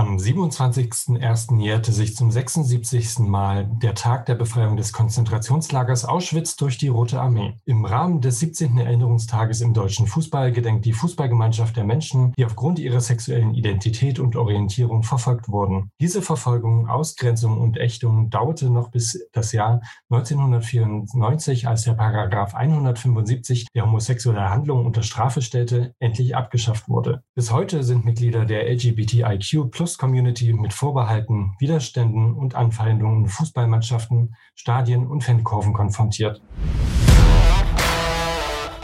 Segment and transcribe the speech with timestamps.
[0.00, 1.60] Am 27.01.
[1.60, 3.18] jährte sich zum 76.
[3.18, 7.58] Mal der Tag der Befreiung des Konzentrationslagers Auschwitz durch die Rote Armee.
[7.66, 8.78] Im Rahmen des 17.
[8.78, 14.36] Erinnerungstages im deutschen Fußball gedenkt die Fußballgemeinschaft der Menschen, die aufgrund ihrer sexuellen Identität und
[14.36, 15.90] Orientierung verfolgt wurden.
[16.00, 23.66] Diese Verfolgung, Ausgrenzung und Ächtung dauerte noch bis das Jahr 1994, als der Paragraph 175,
[23.74, 27.22] der homosexuelle Handlungen unter Strafe stellte, endlich abgeschafft wurde.
[27.34, 35.04] Bis heute sind Mitglieder der LGBTIQ Plus Community mit Vorbehalten, Widerständen und Anfeindungen Fußballmannschaften, Stadien
[35.08, 36.40] und Fankurven konfrontiert.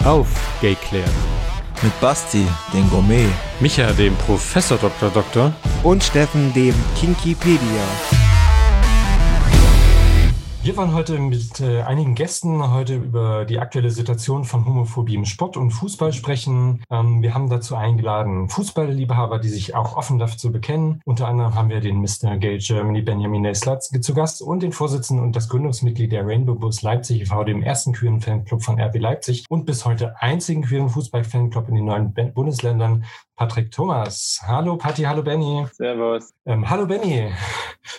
[0.05, 1.07] Auf Gayclair.
[1.83, 2.45] Mit Basti,
[2.75, 3.29] dem Gourmet.
[3.61, 5.11] Micha, dem Professor Dr.
[5.11, 5.53] Doktor.
[5.85, 8.26] Und Steffen, dem Kinkipedia.
[10.67, 15.25] Wir wollen heute mit äh, einigen Gästen heute über die aktuelle Situation von Homophobie im
[15.25, 16.83] Sport und Fußball sprechen.
[16.91, 21.01] Ähm, wir haben dazu eingeladen Fußballliebhaber, die sich auch offen dazu bekennen.
[21.05, 22.37] Unter anderem haben wir den Mr.
[22.39, 26.83] Gay Germany Benjamin Neslatzke zu Gast und den Vorsitzenden und das Gründungsmitglied der Rainbow Bus
[26.83, 31.69] Leipzig e.V., dem ersten queeren Fanclub von RB Leipzig und bis heute einzigen queeren Fußball-Fanclub
[31.69, 33.05] in den neuen Bundesländern,
[33.37, 34.41] Patrick Thomas.
[34.47, 35.67] Hallo Patti, hallo Benny.
[35.75, 36.33] Servus.
[36.47, 37.31] Ähm, hallo Benny.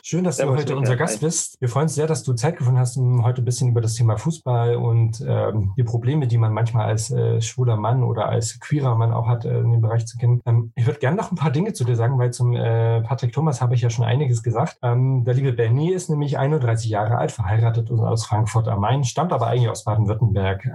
[0.02, 1.61] Schön, dass Servus, du heute unser Gast bist.
[1.61, 3.93] Wir freuen uns sehr, dass du Zeit gefunden hast, um heute ein bisschen über das
[3.93, 8.59] Thema Fußball und ähm, die Probleme, die man manchmal als äh, schwuler Mann oder als
[8.59, 10.41] queerer Mann auch hat, äh, in dem Bereich zu kennen.
[10.47, 13.31] Ähm, ich würde gerne noch ein paar Dinge zu dir sagen, weil zum äh, Patrick
[13.31, 14.80] Thomas habe ich ja schon einiges gesagt.
[14.81, 19.03] Ähm, der liebe Benny ist nämlich 31 Jahre alt, verheiratet und aus Frankfurt am Main,
[19.03, 20.67] stammt aber eigentlich aus Baden-Württemberg.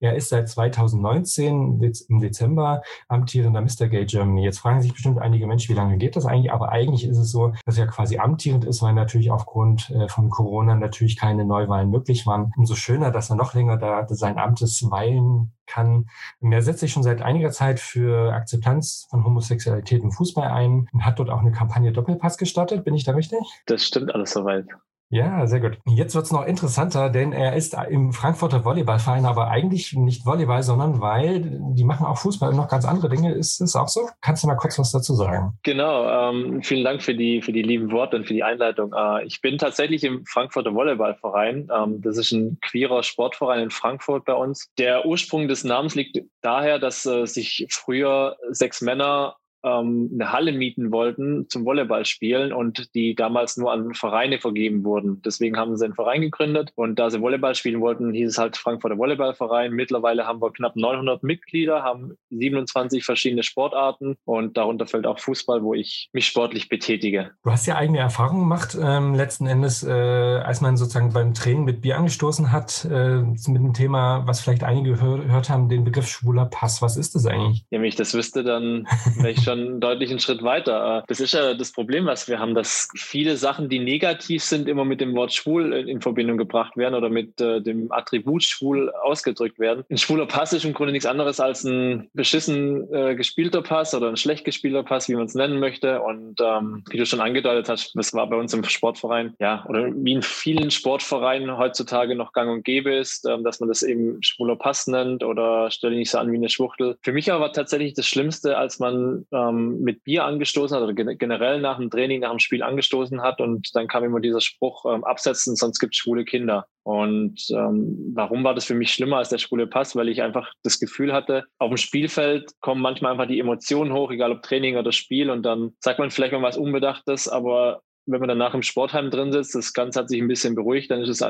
[0.00, 3.88] Er ist seit 2019 im Dezember amtierender Mr.
[3.88, 4.44] Gay Germany.
[4.44, 6.52] Jetzt fragen sich bestimmt einige Menschen, wie lange geht das eigentlich?
[6.52, 10.30] Aber eigentlich ist es so, dass er quasi amtierend ist, weil natürlich aufgrund äh, von
[10.30, 12.52] Corona natürlich keine Neuwahlen möglich waren.
[12.56, 16.08] Umso schöner, dass er noch länger da sein Amtes weilen kann.
[16.40, 21.04] Er setzt sich schon seit einiger Zeit für Akzeptanz von Homosexualität im Fußball ein und
[21.04, 22.84] hat dort auch eine Kampagne Doppelpass gestartet.
[22.84, 23.40] Bin ich da richtig?
[23.66, 24.66] Das stimmt alles soweit.
[25.10, 25.78] Ja, sehr gut.
[25.86, 31.00] Jetzt wird's noch interessanter, denn er ist im Frankfurter Volleyballverein, aber eigentlich nicht Volleyball, sondern
[31.00, 33.34] weil die machen auch Fußball und noch ganz andere Dinge.
[33.34, 34.08] Ist es auch so?
[34.20, 35.58] Kannst du mal kurz was dazu sagen?
[35.64, 36.08] Genau.
[36.08, 38.92] Ähm, vielen Dank für die, für die lieben Worte und für die Einleitung.
[38.96, 41.68] Äh, ich bin tatsächlich im Frankfurter Volleyballverein.
[41.76, 44.70] Ähm, das ist ein queerer Sportverein in Frankfurt bei uns.
[44.78, 49.34] Der Ursprung des Namens liegt daher, dass äh, sich früher sechs Männer
[49.64, 55.20] ähm, eine Halle mieten wollten zum Volleyballspielen und die damals nur an Vereine vergeben wurden.
[55.22, 58.56] Deswegen haben sie einen Verein gegründet und da sie Volleyball spielen wollten, hieß es halt
[58.56, 59.72] Frankfurter Volleyballverein.
[59.72, 65.62] Mittlerweile haben wir knapp 900 Mitglieder, haben 27 verschiedene Sportarten und darunter fällt auch Fußball,
[65.62, 67.32] wo ich mich sportlich betätige.
[67.42, 71.64] Du hast ja eigene Erfahrungen gemacht, ähm, letzten Endes, äh, als man sozusagen beim Training
[71.64, 76.08] mit Bier angestoßen hat, äh, mit dem Thema, was vielleicht einige gehört haben, den Begriff
[76.08, 76.82] schwuler Pass.
[76.82, 77.64] Was ist das eigentlich?
[77.70, 81.04] Ja, wenn ich das wüsste, dann wäre ich schon schon einen deutlichen Schritt weiter.
[81.06, 84.84] Das ist ja das Problem, was wir haben, dass viele Sachen, die negativ sind, immer
[84.84, 89.58] mit dem Wort schwul in Verbindung gebracht werden oder mit äh, dem Attribut schwul ausgedrückt
[89.58, 89.84] werden.
[89.90, 94.08] Ein schwuler Pass ist im Grunde nichts anderes als ein beschissen äh, gespielter Pass oder
[94.08, 96.00] ein schlecht gespielter Pass, wie man es nennen möchte.
[96.02, 99.90] Und ähm, wie du schon angedeutet hast, das war bei uns im Sportverein, ja, oder
[99.94, 104.22] wie in vielen Sportvereinen heutzutage noch gang und gäbe ist, ähm, dass man das eben
[104.22, 106.96] schwuler Pass nennt oder stelle nicht so an wie eine Schwuchtel.
[107.02, 111.60] Für mich aber tatsächlich das Schlimmste, als man ähm, mit Bier angestoßen hat oder generell
[111.60, 113.40] nach dem Training, nach dem Spiel angestoßen hat.
[113.40, 116.66] Und dann kam immer dieser Spruch, ähm, absetzen, sonst gibt es schwule Kinder.
[116.82, 119.96] Und ähm, warum war das für mich schlimmer als der schwule Pass?
[119.96, 124.10] Weil ich einfach das Gefühl hatte, auf dem Spielfeld kommen manchmal einfach die Emotionen hoch,
[124.10, 125.30] egal ob Training oder Spiel.
[125.30, 129.32] Und dann sagt man vielleicht mal was Unbedachtes, aber wenn man danach im Sportheim drin
[129.32, 131.22] sitzt, das Ganze hat sich ein bisschen beruhigt, dann ist es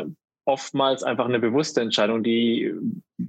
[0.44, 2.72] oftmals einfach eine bewusste Entscheidung, die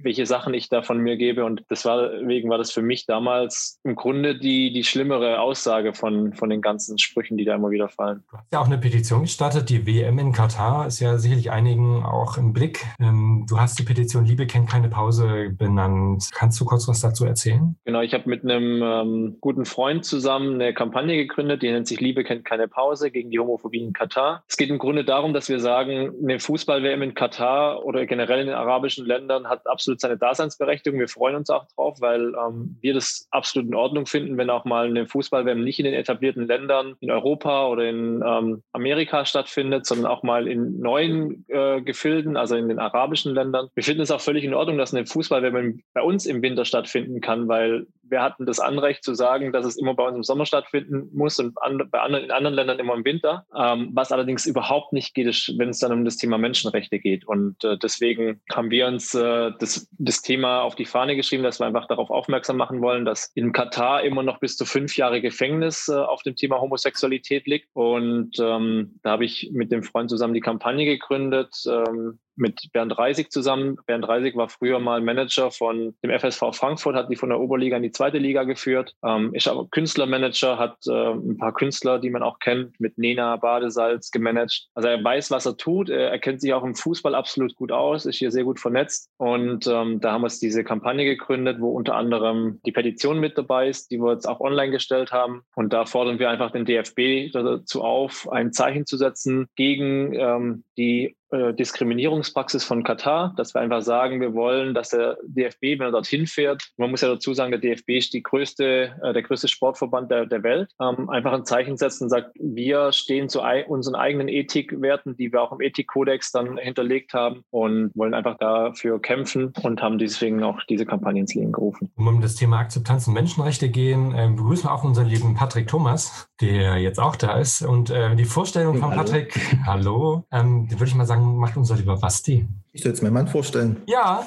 [0.02, 1.44] welche Sachen ich da von mir gebe.
[1.44, 6.50] Und deswegen war das für mich damals im Grunde die, die schlimmere Aussage von, von
[6.50, 8.22] den ganzen Sprüchen, die da immer wieder fallen.
[8.30, 9.68] Du hast ja auch eine Petition gestartet.
[9.68, 12.84] Die WM in Katar ist ja sicherlich einigen auch im Blick.
[13.00, 16.30] Ähm, du hast die Petition Liebe kennt keine Pause benannt.
[16.32, 17.76] Kannst du kurz was dazu erzählen?
[17.84, 22.00] Genau, ich habe mit einem ähm, guten Freund zusammen eine Kampagne gegründet, die nennt sich
[22.00, 24.44] Liebe kennt keine Pause gegen die Homophobie in Katar.
[24.48, 28.46] Es geht im Grunde darum, dass wir sagen, eine Fußball-WM in Katar oder generell in
[28.48, 31.00] den arabischen Ländern hat absolut absolut seine Daseinsberechtigung.
[31.00, 34.64] Wir freuen uns auch drauf, weil ähm, wir das absolut in Ordnung finden, wenn auch
[34.64, 39.84] mal eine Fußball-WM nicht in den etablierten Ländern in Europa oder in ähm, Amerika stattfindet,
[39.86, 43.70] sondern auch mal in neuen äh, Gefilden, also in den arabischen Ländern.
[43.74, 47.20] Wir finden es auch völlig in Ordnung, dass eine Fußball-WM bei uns im Winter stattfinden
[47.20, 50.44] kann, weil wir hatten das Anrecht zu sagen, dass es immer bei uns im Sommer
[50.46, 53.46] stattfinden muss und an, bei anderen, in anderen Ländern immer im Winter.
[53.56, 57.26] Ähm, was allerdings überhaupt nicht geht, ist, wenn es dann um das Thema Menschenrechte geht.
[57.26, 61.58] Und äh, deswegen haben wir uns äh, das, das Thema auf die Fahne geschrieben, dass
[61.58, 65.22] wir einfach darauf aufmerksam machen wollen, dass in Katar immer noch bis zu fünf Jahre
[65.22, 67.70] Gefängnis äh, auf dem Thema Homosexualität liegt.
[67.72, 71.56] Und ähm, da habe ich mit dem Freund zusammen die Kampagne gegründet.
[71.66, 73.76] Ähm, mit Bernd Reisig zusammen.
[73.86, 77.76] Bernd Reisig war früher mal Manager von dem FSV Frankfurt, hat die von der Oberliga
[77.76, 82.10] in die zweite Liga geführt, ähm, ist aber Künstlermanager, hat äh, ein paar Künstler, die
[82.10, 84.68] man auch kennt, mit Nena Badesalz gemanagt.
[84.74, 85.88] Also er weiß, was er tut.
[85.90, 89.10] Er kennt sich auch im Fußball absolut gut aus, ist hier sehr gut vernetzt.
[89.18, 93.68] Und ähm, da haben wir diese Kampagne gegründet, wo unter anderem die Petition mit dabei
[93.68, 95.42] ist, die wir jetzt auch online gestellt haben.
[95.54, 100.64] Und da fordern wir einfach den DFB dazu auf, ein Zeichen zu setzen gegen ähm,
[100.76, 105.82] die äh, Diskriminierungspraxis von Katar, dass wir einfach sagen, wir wollen, dass der DFB, wenn
[105.82, 109.22] er dorthin fährt, man muss ja dazu sagen, der DFB ist die größte, äh, der
[109.22, 113.42] größte Sportverband der, der Welt, ähm, einfach ein Zeichen setzen und sagt, wir stehen zu
[113.66, 119.00] unseren eigenen Ethikwerten, die wir auch im Ethikkodex dann hinterlegt haben und wollen einfach dafür
[119.00, 121.90] kämpfen und haben deswegen auch diese Kampagne ins Leben gerufen.
[121.96, 126.28] Um das Thema Akzeptanz und Menschenrechte gehen, äh, begrüßen wir auch unseren lieben Patrick Thomas,
[126.40, 127.62] der jetzt auch da ist.
[127.62, 129.34] Und äh, die Vorstellung von Patrick,
[129.66, 132.46] hallo, ähm, würde ich mal sagen, macht unser lieber Basti.
[132.72, 133.76] Ich soll jetzt meinen Mann vorstellen.
[133.86, 134.26] Ja,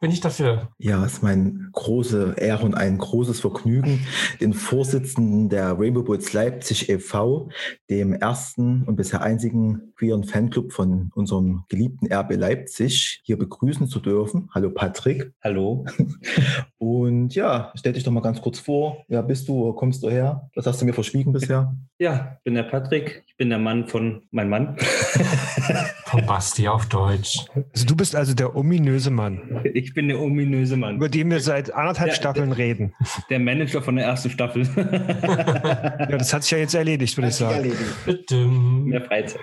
[0.00, 0.68] bin ich dafür.
[0.78, 4.06] Ja, es ist mein große Ehre und ein großes Vergnügen,
[4.40, 7.48] den Vorsitzenden der Rainbow Bulls Leipzig e.V.,
[7.88, 14.00] dem ersten und bisher einzigen queeren Fanclub von unserem geliebten RB Leipzig, hier begrüßen zu
[14.00, 14.50] dürfen.
[14.52, 15.32] Hallo Patrick.
[15.42, 15.86] Hallo.
[16.78, 19.04] Und ja, stell dich doch mal ganz kurz vor.
[19.08, 19.54] Wer bist du?
[19.54, 20.50] Wo kommst du her?
[20.54, 21.74] Was hast du mir verschwiegen bisher?
[22.04, 23.24] Ja, ich bin der Patrick.
[23.26, 24.76] Ich bin der Mann von meinem Mann.
[26.04, 27.46] Von Basti auf Deutsch.
[27.72, 29.62] Also du bist also der ominöse Mann.
[29.72, 30.98] Ich bin der ominöse Manmann.
[30.98, 32.94] Über den wir seit anderthalb der, Staffeln der, reden.
[33.30, 34.64] Der Manager von der ersten Staffel.
[34.76, 37.72] ja, das hat sich ja jetzt erledigt, würde ich sagen.
[38.04, 38.36] Bitte.
[38.36, 39.40] Mehr Freizeit.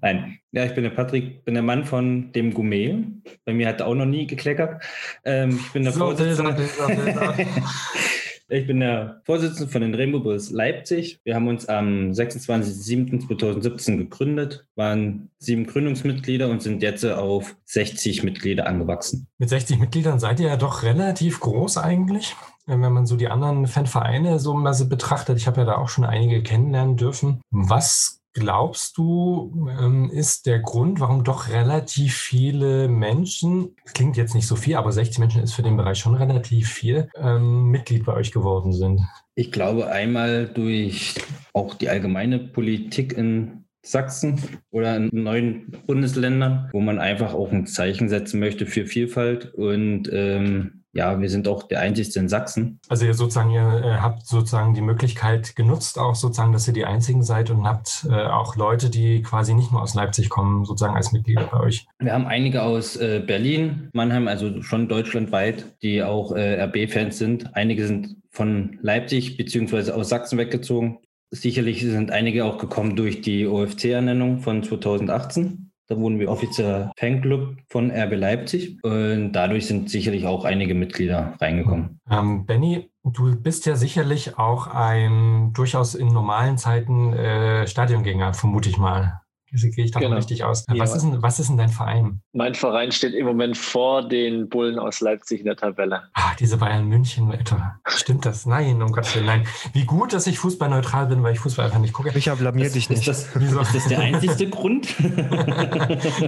[0.00, 0.38] Nein.
[0.52, 2.96] Ja, ich bin der Patrick, bin der Mann von dem Gourmet.
[3.44, 4.82] Bei mir hat er auch noch nie gekleckert.
[5.26, 6.56] Ähm, ich bin der so, Vorsitzende.
[8.50, 11.20] Ich bin der Vorsitzende von den Rainbow Bulls Leipzig.
[11.22, 18.66] Wir haben uns am 26.07.2017 gegründet, waren sieben Gründungsmitglieder und sind jetzt auf 60 Mitglieder
[18.66, 19.28] angewachsen.
[19.38, 22.34] Mit 60 Mitgliedern seid ihr ja doch relativ groß eigentlich
[22.78, 25.88] wenn man so die anderen Fanvereine so mal so betrachtet, ich habe ja da auch
[25.88, 27.40] schon einige kennenlernen dürfen.
[27.50, 34.46] Was glaubst du, ähm, ist der Grund, warum doch relativ viele Menschen, klingt jetzt nicht
[34.46, 38.14] so viel, aber 60 Menschen ist für den Bereich schon relativ viel, ähm, Mitglied bei
[38.14, 39.00] euch geworden sind?
[39.34, 41.14] Ich glaube einmal durch
[41.52, 44.40] auch die allgemeine Politik in Sachsen
[44.70, 50.08] oder in neuen Bundesländern, wo man einfach auch ein Zeichen setzen möchte für Vielfalt und
[50.12, 52.80] ähm, ja, wir sind auch der einzigste in Sachsen.
[52.88, 56.84] Also ihr sozusagen, ihr äh, habt sozusagen die Möglichkeit genutzt, auch sozusagen, dass ihr die
[56.84, 60.96] einzigen seid und habt äh, auch Leute, die quasi nicht nur aus Leipzig kommen, sozusagen
[60.96, 61.86] als Mitglieder bei euch.
[62.00, 67.54] Wir haben einige aus äh, Berlin, Mannheim, also schon deutschlandweit, die auch äh, RB-Fans sind.
[67.54, 70.98] Einige sind von Leipzig beziehungsweise aus Sachsen weggezogen.
[71.32, 75.69] Sicherlich sind einige auch gekommen durch die OFC-Ernennung von 2018.
[75.90, 81.34] Da wurden wir offizieller Fanclub von RB Leipzig und dadurch sind sicherlich auch einige Mitglieder
[81.40, 81.98] reingekommen.
[82.08, 88.68] Ähm, Benny, du bist ja sicherlich auch ein durchaus in normalen Zeiten äh, Stadiongänger, vermute
[88.68, 89.19] ich mal.
[89.52, 90.16] Gehe ich davon genau.
[90.16, 90.64] richtig aus.
[90.68, 90.78] Ja.
[90.78, 92.20] Was, ist denn, was ist denn dein Verein?
[92.32, 96.04] Mein Verein steht im Moment vor den Bullen aus Leipzig in der Tabelle.
[96.14, 97.76] Ah, diese Bayern München etwa.
[97.86, 98.46] Stimmt das?
[98.46, 99.46] Nein, um Gottes Willen, nein.
[99.72, 102.12] Wie gut, dass ich fußballneutral bin, weil ich Fußball einfach nicht gucke.
[102.16, 103.06] Ich blamier dich nicht.
[103.06, 104.94] Ist das, ist das der einzigste Grund?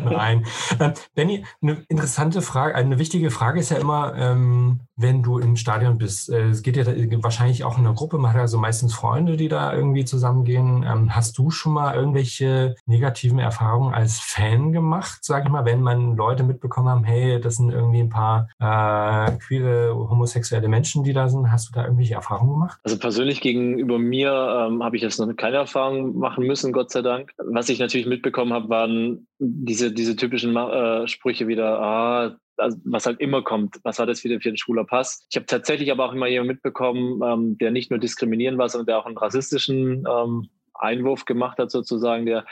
[0.04, 0.44] nein.
[0.80, 5.56] Ähm, Benny, eine interessante Frage, eine wichtige Frage ist ja immer, ähm, wenn du im
[5.56, 6.30] Stadion bist.
[6.30, 6.84] Äh, es geht ja
[7.22, 10.84] wahrscheinlich auch in einer Gruppe, man hat also meistens Freunde, die da irgendwie zusammengehen.
[10.84, 15.82] Ähm, hast du schon mal irgendwelche negativen Erfahrungen als Fan gemacht, sage ich mal, wenn
[15.82, 21.12] man Leute mitbekommen haben, hey, das sind irgendwie ein paar äh, queere, homosexuelle Menschen, die
[21.12, 21.50] da sind.
[21.50, 22.78] Hast du da irgendwelche Erfahrungen gemacht?
[22.84, 24.30] Also persönlich gegenüber mir
[24.68, 27.32] ähm, habe ich jetzt noch keine Erfahrung machen müssen, Gott sei Dank.
[27.38, 33.06] Was ich natürlich mitbekommen habe, waren diese, diese typischen äh, Sprüche wieder, ah, also was
[33.06, 35.26] halt immer kommt, was war das wieder für ein schwuler Pass?
[35.30, 38.86] Ich habe tatsächlich aber auch immer jemanden mitbekommen, ähm, der nicht nur diskriminieren war, sondern
[38.86, 40.48] der auch einen rassistischen ähm,
[40.82, 42.44] Einwurf gemacht hat, sozusagen, der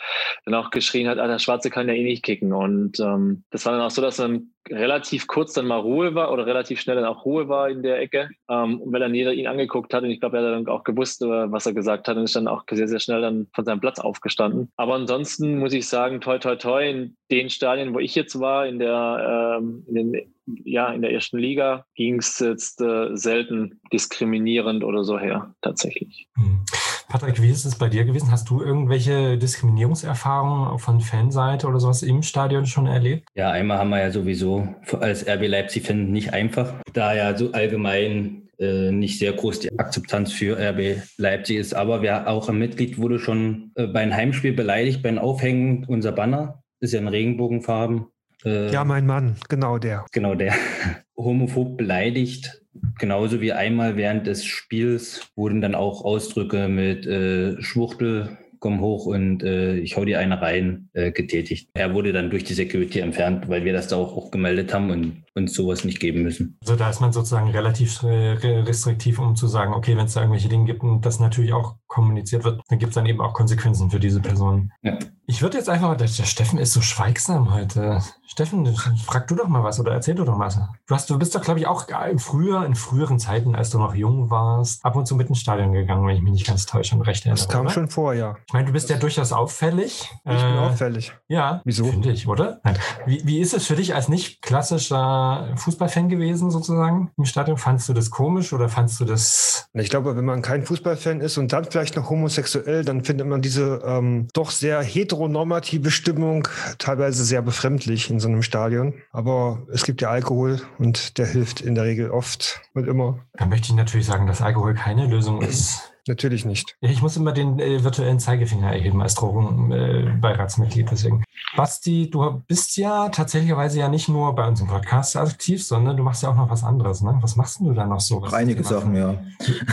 [0.45, 2.53] dann auch geschrien hat, ah, der Schwarze kann ja eh nicht kicken.
[2.53, 6.33] Und ähm, das war dann auch so, dass dann relativ kurz dann mal Ruhe war
[6.33, 8.31] oder relativ schnell dann auch Ruhe war in der Ecke.
[8.49, 11.23] Ähm, weil dann jeder ihn angeguckt hat und ich glaube, er hat dann auch gewusst,
[11.23, 13.81] äh, was er gesagt hat und ist dann auch sehr, sehr schnell dann von seinem
[13.81, 14.71] Platz aufgestanden.
[14.77, 18.67] Aber ansonsten muss ich sagen, toi, toi, toi, in den Stadien, wo ich jetzt war,
[18.67, 20.35] in der, ähm, in den
[20.65, 26.29] ja, in der ersten Liga ging es jetzt äh, selten diskriminierend oder so her, tatsächlich.
[26.37, 26.65] Mhm.
[27.11, 28.31] Patrick, wie ist es bei dir gewesen?
[28.31, 33.27] Hast du irgendwelche Diskriminierungserfahrungen von Fanseite oder sowas im Stadion schon erlebt?
[33.35, 38.49] Ja, einmal haben wir ja sowieso als RB Leipzig-Fan nicht einfach, da ja so allgemein
[38.61, 41.75] äh, nicht sehr groß die Akzeptanz für RB Leipzig ist.
[41.75, 46.13] Aber wir, auch ein Mitglied wurde schon äh, bei einem Heimspiel beleidigt, beim Aufhängen unser
[46.13, 46.63] Banner.
[46.79, 48.07] Ist ja in Regenbogenfarben.
[48.45, 50.07] Äh, ja, mein Mann, genau der.
[50.13, 50.55] Genau der.
[51.17, 52.60] Homophob beleidigt
[52.99, 59.07] Genauso wie einmal während des Spiels wurden dann auch Ausdrücke mit äh, Schwuchtel, komm hoch
[59.07, 61.71] und äh, ich hau dir eine rein äh, getätigt.
[61.75, 64.91] Er wurde dann durch die Security entfernt, weil wir das da auch, auch gemeldet haben
[64.91, 66.59] und uns sowas nicht geben müssen.
[66.63, 70.21] Also da ist man sozusagen relativ äh, restriktiv, um zu sagen, okay, wenn es da
[70.21, 73.33] irgendwelche Dinge gibt und das natürlich auch kommuniziert wird, dann gibt es dann eben auch
[73.33, 74.73] Konsequenzen für diese Person.
[74.83, 74.99] Ja.
[75.27, 78.01] Ich würde jetzt einfach der, der, Steffen ist so schweigsam heute.
[78.27, 78.67] Steffen,
[79.05, 80.59] frag du doch mal was oder erzähl du doch mal was.
[80.87, 81.87] Du, hast, du bist doch, glaube ich, auch
[82.19, 85.73] früher, in früheren Zeiten, als du noch jung warst, ab und zu mit ins Stadion
[85.73, 87.47] gegangen, wenn ich mich nicht ganz täusche und recht erinnere.
[87.47, 87.71] Das kam oder?
[87.71, 88.37] schon vor, ja.
[88.47, 90.11] Ich meine, du bist ja durchaus auffällig.
[90.25, 91.13] Ich äh, bin auffällig.
[91.29, 91.63] Ja.
[91.65, 91.85] Wieso?
[91.85, 92.61] Finde ich, oder?
[92.65, 92.77] Nein.
[93.07, 95.20] Wie, wie ist es für dich als nicht klassischer
[95.57, 97.57] Fußballfan gewesen sozusagen im Stadion?
[97.57, 99.69] Fandst du das komisch oder fandst du das?
[99.73, 103.43] Ich glaube, wenn man kein Fußballfan ist und dann vielleicht noch homosexuell, dann findet man
[103.43, 106.49] diese ähm, doch sehr heteronormative Stimmung
[106.79, 108.95] teilweise sehr befremdlich in so einem Stadion.
[109.13, 113.19] Aber es gibt ja Alkohol und der hilft in der Regel oft und immer.
[113.35, 115.90] Da möchte ich natürlich sagen, dass Alkohol keine Lösung ist.
[116.11, 116.77] Natürlich nicht.
[116.81, 120.87] Ich muss immer den äh, virtuellen Zeigefinger erheben als Drogenbeiratsmitglied.
[120.87, 121.23] Äh, deswegen.
[121.57, 126.03] Basti, du bist ja tatsächlicherweise ja nicht nur bei uns im Podcast aktiv, sondern du
[126.03, 127.01] machst ja auch noch was anderes.
[127.01, 127.17] Ne?
[127.21, 128.23] Was machst du da noch so?
[128.25, 129.23] Einige Sachen, ja.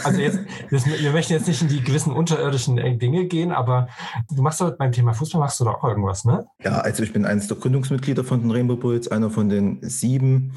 [0.04, 0.40] Also jetzt,
[0.70, 3.88] wir möchten jetzt nicht in die gewissen unterirdischen äh, Dinge gehen, aber
[4.30, 6.46] du machst doch beim Thema Fußball machst du doch auch irgendwas, ne?
[6.64, 10.54] Ja, also ich bin eines der Gründungsmitglieder von den Rainbow Bulls, einer von den sieben.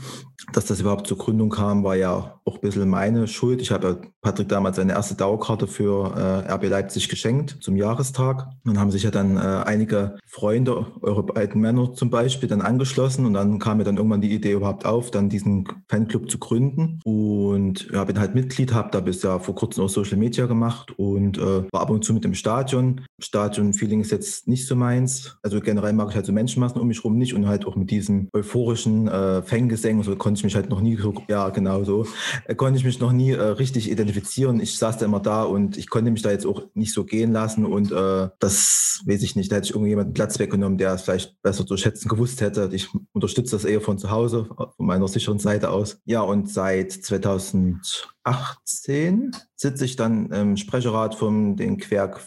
[0.53, 3.61] Dass das überhaupt zur Gründung kam, war ja auch ein bisschen meine Schuld.
[3.61, 8.49] Ich habe ja Patrick damals seine erste Dauerkarte für äh, RB Leipzig geschenkt zum Jahrestag.
[8.65, 13.27] Dann haben sich ja dann äh, einige Freunde, eure beiden Männer zum Beispiel, dann angeschlossen
[13.27, 17.01] und dann kam mir dann irgendwann die Idee überhaupt auf, dann diesen Fanclub zu gründen.
[17.05, 20.93] Und ja, bin halt Mitglied, habe da bis ja vor kurzem auch Social Media gemacht
[20.99, 23.03] und äh, war ab und zu mit dem Stadion.
[23.21, 25.39] Stadion-Feeling ist jetzt nicht so meins.
[25.43, 27.91] Also generell mag ich halt so Menschenmassen um mich rum nicht und halt auch mit
[27.91, 32.07] diesem euphorischen äh, Fangesängen so konnte ich mich halt noch nie so, ja genau so,
[32.47, 34.61] äh, konnte ich mich noch nie äh, richtig identifizieren.
[34.61, 37.33] Ich saß da immer da und ich konnte mich da jetzt auch nicht so gehen
[37.33, 41.03] lassen und äh, das weiß ich nicht, da hätte ich irgendjemanden Platz weggenommen, der es
[41.03, 42.71] vielleicht besser zu schätzen gewusst hätte.
[42.73, 46.01] Ich unterstütze das eher von zu Hause, von meiner sicheren Seite aus.
[46.05, 52.21] Ja, und seit 2018 sitze ich dann im Sprecherrat von den Querk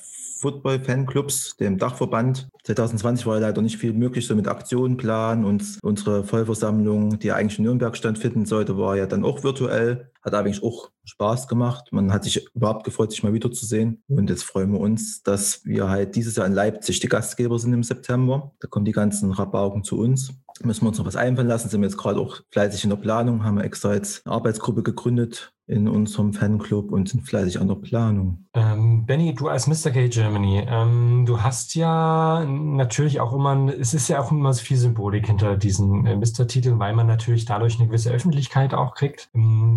[0.44, 2.50] Football-Fanclubs, dem Dachverband.
[2.66, 7.60] 2020 war leider nicht viel möglich, so mit Aktionen planen und unsere Vollversammlung, die eigentlich
[7.60, 10.12] in Nürnberg stattfinden sollte, war ja dann auch virtuell.
[10.22, 11.92] Hat eigentlich auch Spaß gemacht.
[11.92, 14.04] Man hat sich überhaupt gefreut, sich mal wiederzusehen.
[14.08, 17.74] Und jetzt freuen wir uns, dass wir halt dieses Jahr in Leipzig die Gastgeber sind
[17.74, 18.54] im September.
[18.60, 21.70] Da kommen die ganzen Rabauken zu uns müssen wir uns noch was einfallen lassen.
[21.70, 24.84] Sind wir jetzt gerade auch fleißig in der Planung, haben wir extra jetzt eine Arbeitsgruppe
[24.84, 28.46] gegründet in unserem Fanclub und sind fleißig an der Planung.
[28.54, 29.92] Ähm, Benny, du als Mr.
[29.92, 34.76] Gay Germany, ähm, du hast ja natürlich auch immer, es ist ja auch immer viel
[34.76, 39.30] Symbolik hinter diesen äh, Mr-Titeln, weil man natürlich dadurch eine gewisse Öffentlichkeit auch kriegt.
[39.34, 39.76] Ähm,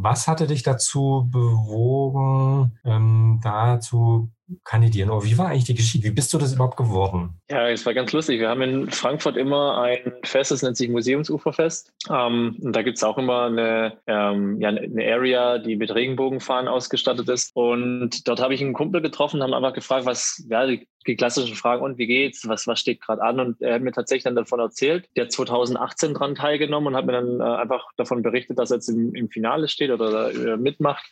[0.00, 4.30] was hatte dich dazu bewogen, ähm, dazu
[4.64, 5.10] kandidieren.
[5.10, 6.06] Oder wie war eigentlich die Geschichte?
[6.06, 7.40] Wie bist du das überhaupt geworden?
[7.50, 8.40] Ja, es war ganz lustig.
[8.40, 11.92] Wir haben in Frankfurt immer ein Fest, das nennt sich Museumsuferfest.
[12.10, 16.68] Ähm, und da gibt es auch immer eine, ähm, ja, eine Area, die mit Regenbogenfahren
[16.68, 17.52] ausgestattet ist.
[17.54, 20.66] Und dort habe ich einen Kumpel getroffen, haben einfach gefragt, was, ja,
[21.06, 23.40] die klassischen Fragen, und wie geht's, was, was steht gerade an?
[23.40, 27.06] Und er hat mir tatsächlich dann davon erzählt, der hat 2018 dran teilgenommen und hat
[27.06, 30.56] mir dann äh, einfach davon berichtet, dass er jetzt im, im Finale steht oder äh,
[30.56, 31.04] mitmacht.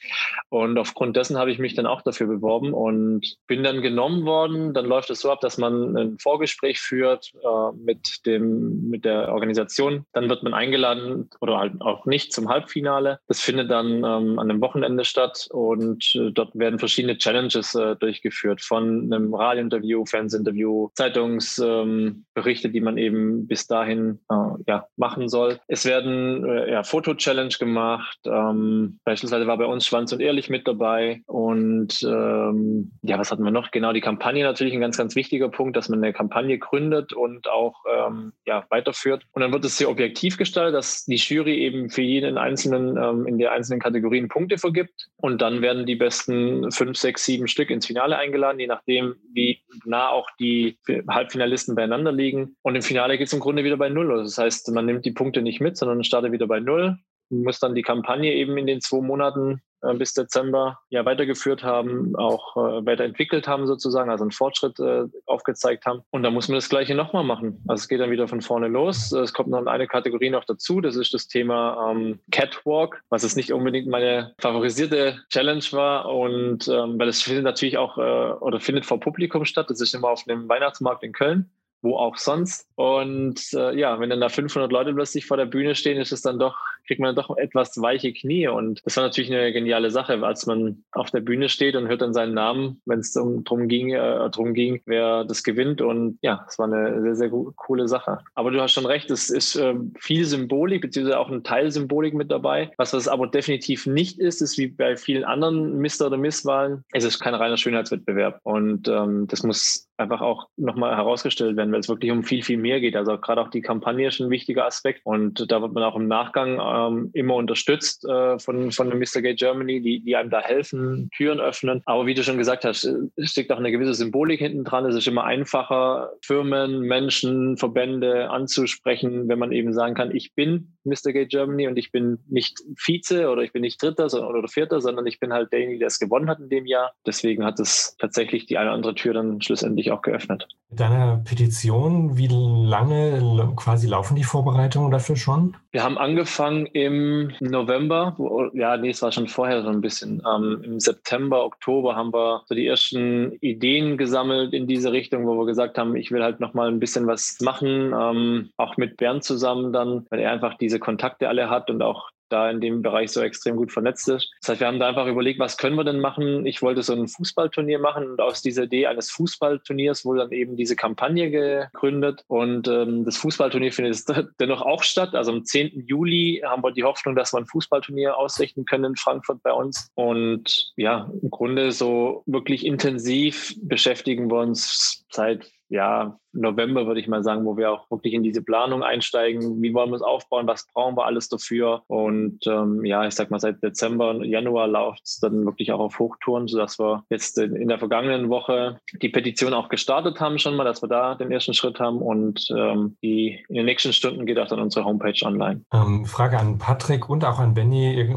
[0.48, 4.74] Und aufgrund dessen habe ich mich dann auch dafür beworben und bin dann genommen worden.
[4.74, 9.32] Dann läuft es so ab, dass man ein Vorgespräch führt äh, mit, dem, mit der
[9.32, 10.06] Organisation.
[10.12, 13.20] Dann wird man eingeladen oder halt auch nicht zum Halbfinale.
[13.28, 17.96] Das findet dann ähm, an einem Wochenende statt und äh, dort werden verschiedene Challenges äh,
[17.96, 24.34] durchgeführt von einem Radiointerview Interview, Fans-Interview, Zeitungsberichte, ähm, die man eben bis dahin äh,
[24.66, 25.58] ja, machen soll.
[25.66, 28.18] Es werden äh, ja, Foto-Challenge gemacht.
[28.24, 31.22] Ähm, beispielsweise war bei uns Schwanz und Ehrlich mit dabei.
[31.26, 33.70] Und ähm, ja, was hatten wir noch?
[33.72, 37.48] Genau, die Kampagne natürlich ein ganz, ganz wichtiger Punkt, dass man eine Kampagne gründet und
[37.48, 39.24] auch ähm, ja, weiterführt.
[39.32, 43.26] Und dann wird es sehr objektiv gestaltet, dass die Jury eben für jeden einzelnen ähm,
[43.26, 45.08] in der einzelnen Kategorien Punkte vergibt.
[45.16, 49.62] Und dann werden die besten fünf, sechs, sieben Stück ins Finale eingeladen, je nachdem, wie
[49.84, 52.56] nah auch die Halbfinalisten beieinander liegen.
[52.62, 54.22] Und im Finale geht es im Grunde wieder bei Null.
[54.22, 56.98] Das heißt, man nimmt die Punkte nicht mit, sondern startet wieder bei Null
[57.32, 62.14] muss dann die Kampagne eben in den zwei Monaten äh, bis Dezember ja weitergeführt haben,
[62.16, 66.02] auch äh, weiterentwickelt haben sozusagen, also einen Fortschritt äh, aufgezeigt haben.
[66.10, 67.62] Und da muss man das Gleiche nochmal machen.
[67.66, 69.12] Also es geht dann wieder von vorne los.
[69.12, 73.34] Es kommt noch eine Kategorie noch dazu, das ist das Thema ähm, Catwalk, was es
[73.34, 76.08] nicht unbedingt meine favorisierte Challenge war.
[76.08, 79.68] Und ähm, weil es findet natürlich auch äh, oder findet vor Publikum statt.
[79.68, 81.50] Das ist immer auf einem Weihnachtsmarkt in Köln
[81.82, 82.66] wo auch sonst.
[82.76, 86.22] Und äh, ja, wenn dann da 500 Leute plötzlich vor der Bühne stehen, ist es
[86.22, 88.48] dann doch, kriegt man doch etwas weiche Knie.
[88.48, 92.02] Und das war natürlich eine geniale Sache, als man auf der Bühne steht und hört
[92.02, 95.80] dann seinen Namen, wenn es um, drum ging, äh, drum ging, wer das gewinnt.
[95.80, 98.18] Und ja, es war eine sehr, sehr coole Sache.
[98.34, 102.14] Aber du hast schon recht, es ist äh, viel Symbolik, beziehungsweise auch ein Teil Symbolik
[102.14, 102.70] mit dabei.
[102.76, 107.04] Was das aber definitiv nicht ist, ist wie bei vielen anderen Mister- oder Misswahlen, es
[107.04, 108.40] ist kein reiner Schönheitswettbewerb.
[108.44, 112.58] Und ähm, das muss einfach auch nochmal herausgestellt werden, weil es wirklich um viel, viel
[112.58, 112.96] mehr geht.
[112.96, 116.08] Also gerade auch die Kampagne ist ein wichtiger Aspekt und da wird man auch im
[116.08, 119.22] Nachgang ähm, immer unterstützt äh, von, von Mr.
[119.22, 121.82] Gay Germany, die, die einem da helfen, Türen öffnen.
[121.86, 124.86] Aber wie du schon gesagt hast, steckt auch eine gewisse Symbolik hinten dran.
[124.86, 130.71] Es ist immer einfacher, Firmen, Menschen, Verbände anzusprechen, wenn man eben sagen kann, ich bin
[130.84, 131.12] Mr.
[131.12, 135.06] Gay Germany und ich bin nicht Vize oder ich bin nicht Dritter oder Vierter, sondern
[135.06, 136.92] ich bin halt derjenige, der es gewonnen hat in dem Jahr.
[137.06, 140.46] Deswegen hat es tatsächlich die eine oder andere Tür dann schlussendlich auch geöffnet.
[140.70, 145.56] Mit deiner Petition, wie lange quasi laufen die Vorbereitungen dafür schon?
[145.70, 150.22] Wir haben angefangen im November, wo, ja, nee, es war schon vorher so ein bisschen.
[150.26, 155.34] Ähm, Im September, Oktober haben wir so die ersten Ideen gesammelt in diese Richtung, wo
[155.38, 159.24] wir gesagt haben, ich will halt nochmal ein bisschen was machen, ähm, auch mit Bernd
[159.24, 163.10] zusammen dann, weil er einfach diese Kontakte alle hat und auch da in dem Bereich
[163.12, 164.30] so extrem gut vernetzt ist.
[164.40, 166.46] Das heißt, wir haben da einfach überlegt, was können wir denn machen?
[166.46, 170.56] Ich wollte so ein Fußballturnier machen und aus dieser Idee eines Fußballturniers wurde dann eben
[170.56, 174.02] diese Kampagne gegründet und ähm, das Fußballturnier findet
[174.40, 175.14] dennoch auch statt.
[175.14, 175.84] Also am 10.
[175.86, 179.90] Juli haben wir die Hoffnung, dass wir ein Fußballturnier ausrichten können in Frankfurt bei uns
[179.94, 187.08] und ja, im Grunde so wirklich intensiv beschäftigen wir uns seit ja, November, würde ich
[187.08, 189.62] mal sagen, wo wir auch wirklich in diese Planung einsteigen.
[189.62, 190.46] Wie wollen wir es aufbauen?
[190.46, 191.82] Was brauchen wir alles dafür?
[191.86, 195.80] Und ähm, ja, ich sag mal, seit Dezember und Januar läuft es dann wirklich auch
[195.80, 200.56] auf Hochtouren, sodass wir jetzt in der vergangenen Woche die Petition auch gestartet haben schon
[200.56, 204.26] mal, dass wir da den ersten Schritt haben und ähm, die in den nächsten Stunden
[204.26, 205.62] geht auch dann unsere Homepage online.
[205.72, 208.14] Ähm, Frage an Patrick und auch an Benny.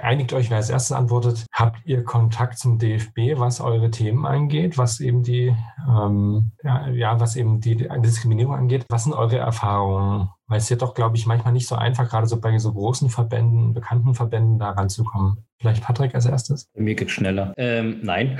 [0.00, 1.46] Einigt euch, wer als erstes antwortet.
[1.52, 5.54] Habt ihr Kontakt zum DFB, was eure Themen angeht, was eben die,
[5.88, 8.84] ähm, ja, ja, was eben die Diskriminierung angeht.
[8.88, 10.28] Was sind eure Erfahrungen?
[10.46, 13.10] Weil es ja doch, glaube ich, manchmal nicht so einfach, gerade so bei so großen
[13.10, 15.44] Verbänden, bekannten Verbänden da ranzukommen.
[15.60, 16.68] Vielleicht Patrick als erstes?
[16.74, 17.52] Mir geht schneller.
[17.56, 18.38] Ähm, nein.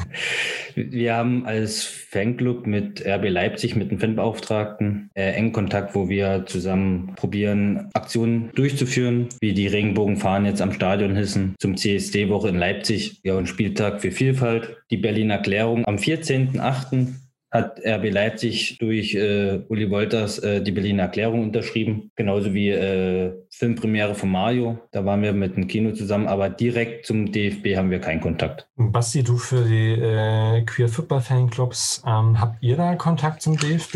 [0.74, 6.44] wir haben als Fanclub mit RB Leipzig, mit dem Fanbeauftragten, äh, engen Kontakt, wo wir
[6.44, 13.20] zusammen probieren, Aktionen durchzuführen, wie die Regenbogenfahnen jetzt am Stadion hissen, zum CSD-Woche in Leipzig,
[13.24, 17.23] ja, und Spieltag für Vielfalt, die Berliner Erklärung am 14.08
[17.54, 23.32] hat RB Leipzig durch äh, Uli Wolters äh, die Berliner Erklärung unterschrieben, genauso wie äh,
[23.48, 24.78] Filmpremiere von Mario.
[24.90, 28.68] Da waren wir mit dem Kino zusammen, aber direkt zum DFB haben wir keinen Kontakt.
[28.76, 33.94] Basti, du für die äh, Queer Football Fanclubs, ähm, habt ihr da Kontakt zum DFB?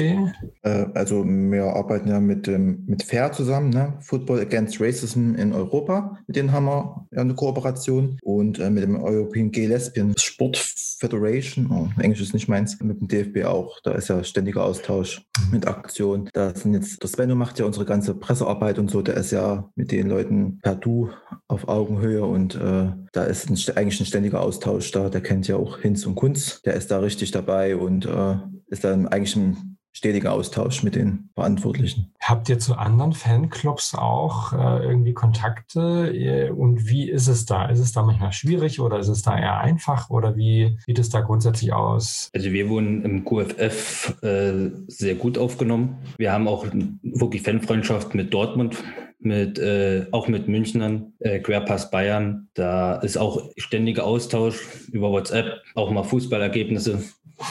[0.63, 3.95] Äh, also wir arbeiten ja mit, ähm, mit FAIR zusammen, ne?
[3.99, 6.17] Football Against Racism in Europa.
[6.29, 10.57] Mit denen haben wir ja eine Kooperation und äh, mit dem European Gay Lesbian Sport
[10.57, 13.81] Federation, oh, Englisch ist nicht meins, mit dem DFB auch.
[13.83, 16.29] Da ist ja ständiger Austausch mit Aktionen.
[16.33, 19.71] Da sind jetzt, der Svenno macht ja unsere ganze Pressearbeit und so, der ist ja
[19.75, 21.11] mit den Leuten per Du
[21.49, 25.09] auf Augenhöhe und äh, da ist ein, eigentlich ein ständiger Austausch da.
[25.09, 28.37] Der kennt ja auch Hinz und Kunz, der ist da richtig dabei und äh,
[28.69, 32.13] ist dann eigentlich ein stetiger Austausch mit den Verantwortlichen.
[32.21, 36.53] Habt ihr zu anderen Fanclubs auch äh, irgendwie Kontakte?
[36.55, 37.67] Und wie ist es da?
[37.67, 41.11] Ist es da manchmal schwierig oder ist es da eher einfach oder wie sieht es
[41.11, 42.31] da grundsätzlich aus?
[42.35, 45.99] Also wir wurden im QFF äh, sehr gut aufgenommen.
[46.17, 46.67] Wir haben auch
[47.03, 48.77] wirklich Fanfreundschaft mit Dortmund
[49.21, 52.49] mit äh, auch mit Münchnern, äh, Querpass Bayern.
[52.55, 54.61] Da ist auch ständiger Austausch
[54.93, 57.03] über WhatsApp, auch mal Fußballergebnisse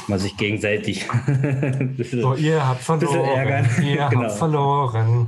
[0.07, 1.07] mal sich gegenseitig.
[2.11, 3.29] so, ihr habt verloren.
[3.29, 3.65] Ärgern.
[3.83, 4.23] Ihr genau.
[4.23, 5.27] habt verloren.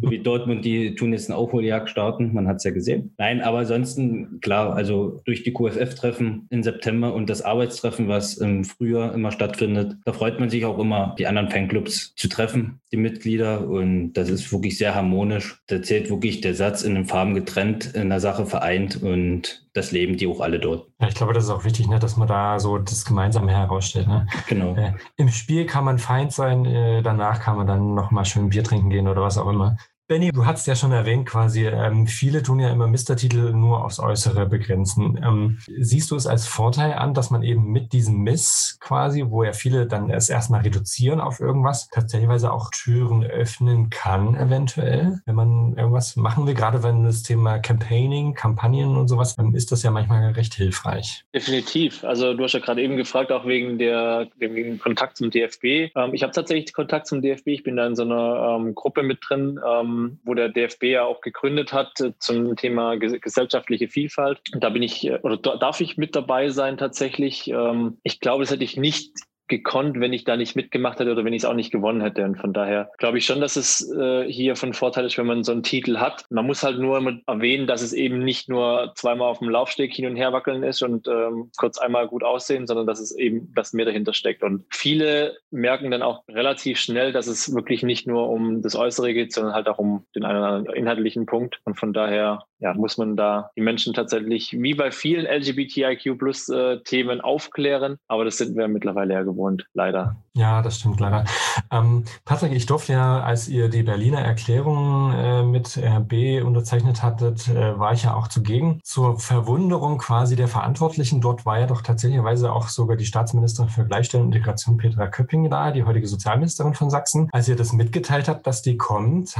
[0.00, 3.14] Wie Dortmund, die tun jetzt eine Aufholjagd starten, man hat es ja gesehen.
[3.18, 8.64] Nein, aber ansonsten, klar, also durch die QFF-Treffen im September und das Arbeitstreffen, was im
[8.64, 12.96] Frühjahr immer stattfindet, da freut man sich auch immer, die anderen Fanclubs zu treffen, die
[12.96, 13.68] Mitglieder.
[13.68, 15.60] Und das ist wirklich sehr harmonisch.
[15.66, 19.92] Da zählt wirklich der Satz in den Farben getrennt, in der Sache vereint und das
[19.92, 20.88] leben die auch alle dort.
[21.00, 24.08] Ja, ich glaube, das ist auch wichtig, ne, dass man da so das Gemeinsame herausstellt.
[24.08, 24.26] Ne?
[24.48, 24.74] Genau.
[24.74, 28.64] Äh, Im Spiel kann man Feind sein, äh, danach kann man dann nochmal schön Bier
[28.64, 29.76] trinken gehen oder was auch immer.
[30.08, 34.00] Benny, du hast ja schon erwähnt quasi, ähm, viele tun ja immer Mister-Titel nur aufs
[34.00, 35.20] Äußere begrenzen.
[35.22, 39.44] Ähm, siehst du es als Vorteil an, dass man eben mit diesem Miss quasi, wo
[39.44, 45.34] ja viele dann es erstmal reduzieren auf irgendwas, tatsächlich auch Türen öffnen kann, eventuell, wenn
[45.34, 49.82] man irgendwas machen will, gerade wenn das Thema Campaigning, Kampagnen und sowas, dann ist das
[49.82, 51.24] ja manchmal recht hilfreich.
[51.34, 52.02] Definitiv.
[52.02, 55.92] Also du hast ja gerade eben gefragt, auch wegen der wegen Kontakt zum DFB.
[55.94, 57.48] Ähm, ich habe tatsächlich Kontakt zum DFB.
[57.48, 59.60] Ich bin da in so einer ähm, Gruppe mit drin
[59.98, 64.40] ähm, wo der DFB ja auch gegründet hat äh, zum Thema gesellschaftliche Vielfalt.
[64.52, 67.48] Da bin ich äh, oder darf ich mit dabei sein tatsächlich.
[67.48, 69.12] Ähm, ich glaube, das hätte ich nicht
[69.48, 72.24] gekonnt, wenn ich da nicht mitgemacht hätte oder wenn ich es auch nicht gewonnen hätte.
[72.24, 75.44] Und von daher glaube ich schon, dass es äh, hier von Vorteil ist, wenn man
[75.44, 76.24] so einen Titel hat.
[76.30, 80.06] Man muss halt nur erwähnen, dass es eben nicht nur zweimal auf dem Laufsteg hin
[80.06, 83.72] und her wackeln ist und ähm, kurz einmal gut aussehen, sondern dass es eben das
[83.72, 84.42] mehr dahinter steckt.
[84.42, 89.14] Und viele merken dann auch relativ schnell, dass es wirklich nicht nur um das Äußere
[89.14, 91.60] geht, sondern halt auch um den einen oder anderen inhaltlichen Punkt.
[91.64, 96.48] Und von daher ja, muss man da die Menschen tatsächlich wie bei vielen LGBTIQ plus
[96.48, 96.78] äh,
[97.20, 97.98] aufklären.
[98.08, 100.16] Aber das sind wir mittlerweile ja gewohnt, leider.
[100.34, 101.24] Ja, das stimmt leider.
[101.70, 107.48] Ähm, Patrick, ich durfte ja, als ihr die Berliner Erklärung äh, mit RB unterzeichnet hattet,
[107.48, 108.80] äh, war ich ja auch zugegen.
[108.82, 113.84] Zur Verwunderung quasi der Verantwortlichen dort war ja doch tatsächlich auch sogar die Staatsministerin für
[113.84, 117.28] Gleichstellung und Integration Petra Köpping da, die heutige Sozialministerin von Sachsen.
[117.32, 119.34] Als ihr das mitgeteilt habt, dass die kommt,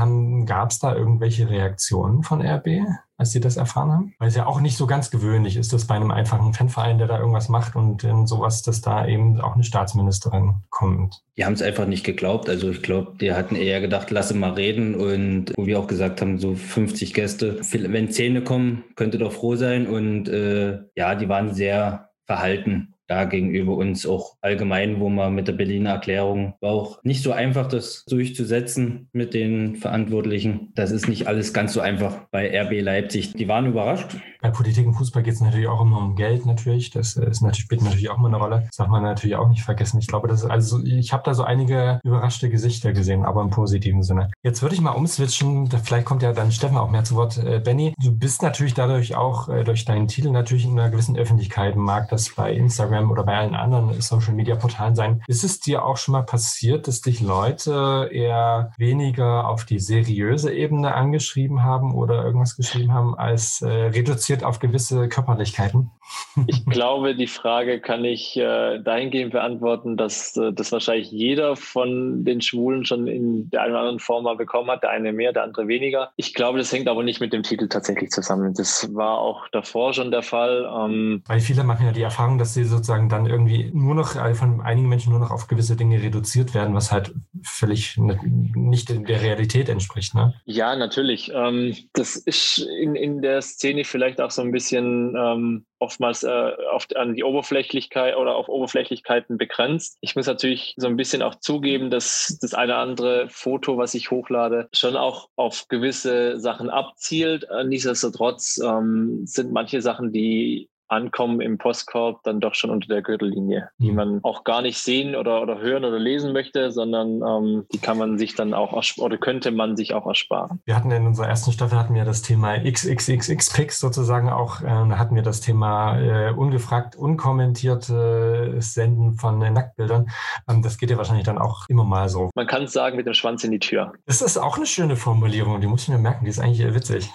[0.46, 2.81] gab es da irgendwelche Reaktionen von RB?
[3.18, 4.14] Als Sie das erfahren haben?
[4.18, 7.09] Weil es ja auch nicht so ganz gewöhnlich ist, dass bei einem einfachen Fanverein, der
[7.09, 11.22] da irgendwas macht und in sowas, dass da eben auch eine Staatsministerin kommt.
[11.37, 12.48] Die haben es einfach nicht geglaubt.
[12.48, 14.94] Also ich glaube, die hatten eher gedacht, lasse mal reden.
[14.94, 19.57] Und wo wir auch gesagt haben, so 50 Gäste, wenn Zähne kommen, könnte doch froh
[19.57, 19.87] sein.
[19.87, 25.49] Und äh, ja, die waren sehr verhalten da gegenüber uns auch allgemein, wo man mit
[25.49, 30.73] der Berliner Erklärung war auch nicht so einfach, das durchzusetzen mit den Verantwortlichen.
[30.75, 33.33] Das ist nicht alles ganz so einfach bei RB Leipzig.
[33.33, 34.16] Die waren überrascht.
[34.40, 36.90] Bei Politik und Fußball geht es natürlich auch immer um Geld natürlich.
[36.90, 38.64] Das ist natürlich, spielt natürlich auch immer eine Rolle.
[38.66, 39.99] Das darf man natürlich auch nicht vergessen.
[39.99, 43.51] Ich glaube, das ist also, ich habe da so einige überraschte Gesichter gesehen, aber im
[43.51, 44.31] positiven Sinne.
[44.42, 45.68] Jetzt würde ich mal umswitchen.
[45.83, 47.38] Vielleicht kommt ja dann Steffen auch mehr zu Wort.
[47.38, 51.16] Äh, Benny, du bist natürlich dadurch auch äh, durch deinen Titel natürlich in einer gewissen
[51.16, 51.77] Öffentlichkeit.
[51.77, 55.22] Mag das bei Instagram Instagram oder bei allen anderen Social Media Portalen sein.
[55.26, 60.52] Ist es dir auch schon mal passiert, dass dich Leute eher weniger auf die seriöse
[60.52, 65.90] Ebene angeschrieben haben oder irgendwas geschrieben haben, als äh, reduziert auf gewisse Körperlichkeiten?
[66.46, 72.24] Ich glaube, die Frage kann ich äh, dahingehend beantworten, dass äh, das wahrscheinlich jeder von
[72.24, 75.32] den Schwulen schon in der einen oder anderen Form mal bekommen hat, der eine mehr,
[75.32, 76.11] der andere weniger.
[76.16, 78.54] Ich glaube, das hängt aber nicht mit dem Titel tatsächlich zusammen.
[78.54, 80.68] Das war auch davor schon der Fall.
[80.72, 84.35] Ähm Weil viele machen ja die Erfahrung, dass sie sozusagen dann irgendwie nur noch äh,
[84.35, 89.22] von einigen Menschen nur noch auf gewisse Dinge reduziert werden, was halt völlig nicht der
[89.22, 90.14] Realität entspricht.
[90.14, 90.35] Ne?
[90.44, 91.31] Ja, natürlich.
[91.35, 96.53] Ähm, das ist in, in der Szene vielleicht auch so ein bisschen ähm, oftmals äh,
[96.72, 99.98] oft an die Oberflächlichkeit oder auf Oberflächlichkeiten begrenzt.
[100.01, 103.94] Ich muss natürlich so ein bisschen auch zugeben, dass das eine oder andere Foto, was
[103.94, 107.46] ich hochlade, schon auch auf gewisse Sachen abzielt.
[107.64, 113.70] Nichtsdestotrotz ähm, sind manche Sachen, die Ankommen im Postkorb dann doch schon unter der Gürtellinie,
[113.79, 113.96] die mhm.
[113.96, 117.98] man auch gar nicht sehen oder, oder hören oder lesen möchte, sondern ähm, die kann
[117.98, 120.61] man sich dann auch oder könnte man sich auch ersparen.
[120.64, 125.14] Wir hatten in unserer ersten Staffel hatten wir das Thema XXXX-Picks sozusagen auch, äh, hatten
[125.14, 130.09] wir das Thema äh, ungefragt, unkommentierte Senden von äh, Nacktbildern.
[130.48, 132.31] Ähm, das geht ja wahrscheinlich dann auch immer mal so.
[132.35, 133.92] Man kann es sagen mit dem Schwanz in die Tür.
[134.07, 137.11] Das ist auch eine schöne Formulierung, die muss ich mir merken, die ist eigentlich witzig.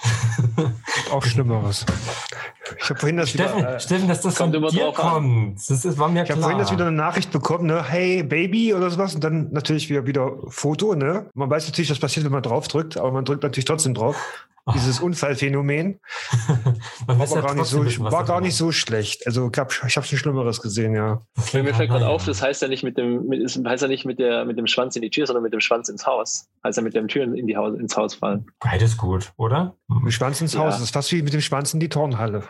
[1.12, 1.86] auch Schlimmeres.
[2.80, 5.58] Ich habe vorhin das Steffen, äh, Steffen, dass das von dir kommt.
[5.58, 7.84] Das ist, war mir ich habe vorhin das wieder eine Nachricht bekommen, ne?
[7.84, 11.26] Hey Baby oder sowas und dann natürlich wieder wieder Foto, ne?
[11.34, 14.48] Man weiß natürlich, was passiert, wenn man drauf drückt, aber man drückt natürlich trotzdem drauf.
[14.74, 16.00] Dieses Unfallphänomen
[17.06, 19.28] war, ja gar, nicht so, war gar nicht so schlecht.
[19.28, 21.22] Also ich habe ich hab schon Schlimmeres gesehen, ja.
[21.52, 24.20] Mir fällt gerade auf, das heißt ja nicht mit dem, mit, heißt ja nicht mit
[24.20, 26.48] der, mit dem Schwanz in die Tür, sondern mit dem Schwanz ins Haus.
[26.64, 28.46] Heißt ja mit dem Türen in die Haus, ins Haus fallen.
[28.60, 29.76] Beides gut, oder?
[29.90, 30.72] Mit dem Schwanz ins Haus, ja.
[30.72, 32.44] das ist fast wie mit dem Schwanz in die Turnhalle.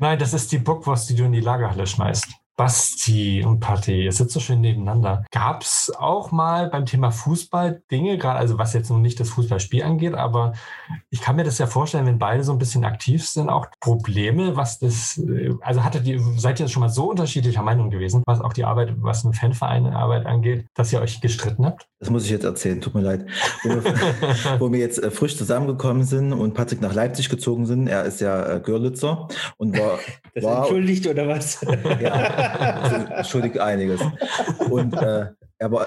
[0.00, 2.26] Nein, das ist die Bockwurst, die du in die Lagerhalle schmeißt.
[2.56, 5.24] Basti und Patti, ihr sitzt so schön nebeneinander.
[5.32, 9.30] Gab es auch mal beim Thema Fußball Dinge, gerade also was jetzt noch nicht das
[9.30, 10.52] Fußballspiel angeht, aber
[11.10, 14.56] ich kann mir das ja vorstellen, wenn beide so ein bisschen aktiv sind, auch Probleme,
[14.56, 15.20] was das,
[15.60, 18.94] also hattet ihr, seid ihr schon mal so unterschiedlicher Meinung gewesen, was auch die Arbeit,
[18.98, 21.88] was eine Fanvereinarbeit angeht, dass ihr euch gestritten habt?
[22.04, 23.24] Das muss ich jetzt erzählen, tut mir leid.
[23.62, 23.82] Wo wir,
[24.60, 28.20] wo wir jetzt äh, frisch zusammengekommen sind und Patrick nach Leipzig gezogen sind, er ist
[28.20, 29.98] ja äh, Görlitzer und war.
[30.34, 31.64] Das war, entschuldigt oder was?
[32.00, 32.43] Ja,
[33.16, 34.00] entschuldigt einiges.
[34.70, 35.26] Und äh,
[35.58, 35.86] er war,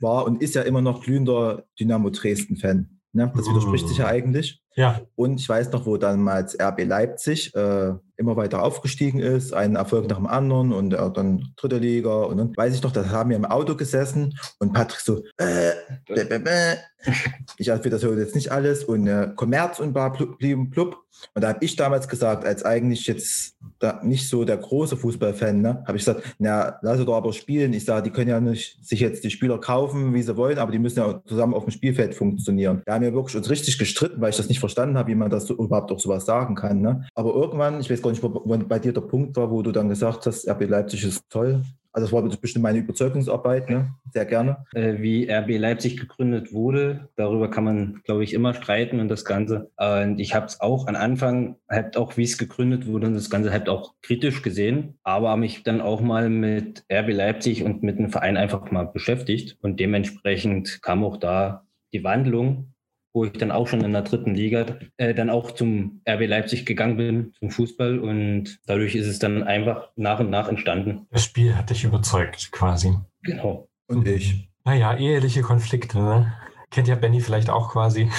[0.00, 2.88] war und ist ja immer noch glühender Dynamo Dresden-Fan.
[3.12, 3.32] Ne?
[3.34, 4.60] Das widerspricht sich ja eigentlich.
[4.74, 5.00] Ja.
[5.14, 10.08] Und ich weiß noch, wo damals RB Leipzig äh, immer weiter aufgestiegen ist, einen Erfolg
[10.08, 12.22] nach dem anderen und äh, dann dritte Liga.
[12.22, 15.72] Und dann weiß ich noch, da haben wir im Auto gesessen und Patrick so, äh,
[16.06, 16.76] bäh, bäh, bäh.
[17.58, 20.96] ich erzähle das jetzt nicht alles und äh, Kommerz und Bar blieben plupp.
[21.34, 23.56] Und da habe ich damals gesagt, als eigentlich jetzt
[24.02, 27.72] nicht so der große Fußballfan, ne, habe ich gesagt, na, lass doch aber spielen.
[27.72, 30.72] Ich sage, die können ja nicht sich jetzt die Spieler kaufen, wie sie wollen, aber
[30.72, 32.82] die müssen ja zusammen auf dem Spielfeld funktionieren.
[32.84, 35.30] Da haben wir wirklich uns richtig gestritten, weil ich das nicht verstanden habe, wie man
[35.30, 36.80] das so, überhaupt auch sowas sagen kann.
[36.80, 37.06] Ne?
[37.14, 39.88] Aber irgendwann, ich weiß gar nicht, wo, bei dir der Punkt war, wo du dann
[39.88, 41.62] gesagt hast, RB Leipzig ist toll.
[41.92, 43.94] Also das war bestimmt meine Überzeugungsarbeit, ne?
[44.12, 44.66] sehr gerne.
[44.74, 49.24] Äh, wie RB Leipzig gegründet wurde, darüber kann man, glaube ich, immer streiten und das
[49.24, 49.70] Ganze.
[49.78, 53.30] Und ich habe es auch am Anfang, halt auch wie es gegründet wurde und das
[53.30, 57.82] Ganze halt auch kritisch gesehen, aber habe mich dann auch mal mit RB Leipzig und
[57.82, 61.64] mit dem Verein einfach mal beschäftigt und dementsprechend kam auch da
[61.94, 62.74] die Wandlung
[63.16, 64.66] wo ich dann auch schon in der dritten Liga
[64.98, 67.98] äh, dann auch zum RB Leipzig gegangen bin, zum Fußball.
[67.98, 71.06] Und dadurch ist es dann einfach nach und nach entstanden.
[71.10, 72.94] Das Spiel hat dich überzeugt, quasi.
[73.22, 73.68] Genau.
[73.86, 74.50] Und ich.
[74.66, 76.34] Naja, eheliche Konflikte, ne?
[76.70, 78.10] Kennt ja Benny vielleicht auch quasi.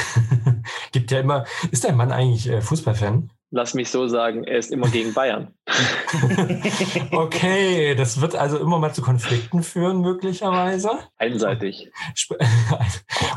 [0.92, 1.46] Gibt ja immer.
[1.70, 3.30] Ist dein Mann eigentlich äh, Fußballfan?
[3.52, 5.54] Lass mich so sagen, er ist immer gegen Bayern.
[7.12, 10.92] okay, das wird also immer mal zu Konflikten führen, möglicherweise.
[11.18, 11.92] Einseitig.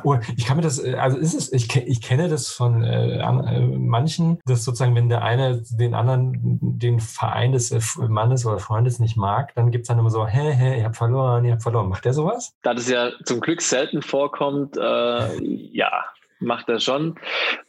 [0.03, 3.61] Oh, ich kann mir das, also ist es, ich, ich kenne das von äh, äh,
[3.61, 8.99] manchen, dass sozusagen, wenn der eine den anderen, den Verein des äh, Mannes oder Freundes
[8.99, 11.63] nicht mag, dann gibt es dann immer so, hä, hä, ihr habt verloren, ihr habt
[11.63, 11.89] verloren.
[11.89, 12.55] Macht der sowas?
[12.63, 15.91] Da das ja zum Glück selten vorkommt, äh, ja,
[16.41, 17.19] macht er schon.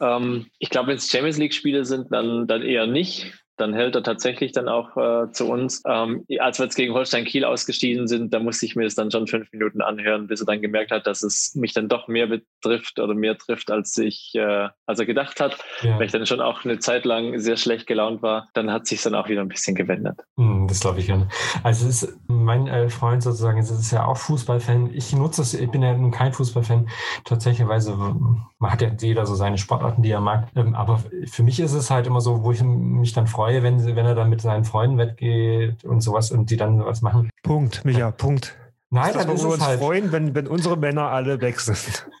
[0.00, 4.02] Ähm, ich glaube, wenn es Champions League-Spiele sind, dann, dann eher nicht dann hält er
[4.02, 5.82] tatsächlich dann auch äh, zu uns.
[5.86, 9.10] Ähm, als wir jetzt gegen Holstein Kiel ausgestiegen sind, da musste ich mir das dann
[9.10, 12.26] schon fünf Minuten anhören, bis er dann gemerkt hat, dass es mich dann doch mehr
[12.26, 15.58] betrifft oder mehr trifft, als ich, äh, als er gedacht hat.
[15.82, 15.98] Ja.
[15.98, 19.02] Weil ich dann schon auch eine Zeit lang sehr schlecht gelaunt war, dann hat sich
[19.02, 20.18] dann auch wieder ein bisschen gewendet.
[20.36, 21.28] Mm, das glaube ich gerne.
[21.62, 24.90] Also ist mein äh, Freund sozusagen, es ist ja auch Fußballfan.
[24.94, 26.88] Ich nutze es, ich bin ja nun kein Fußballfan.
[27.24, 30.48] Tatsächlich, man hat ja jeder so seine Sportarten, die er mag.
[30.56, 33.62] Ähm, aber für mich ist es halt immer so, wo ich mich dann freue, freue,
[33.64, 37.28] wenn, wenn er dann mit seinen Freunden weggeht und sowas und die dann sowas machen.
[37.42, 38.56] Punkt, Micha, Punkt.
[38.90, 39.80] Nein, dann ist wir uns halt.
[39.80, 42.06] freuen, wenn, wenn unsere Männer alle weg sind.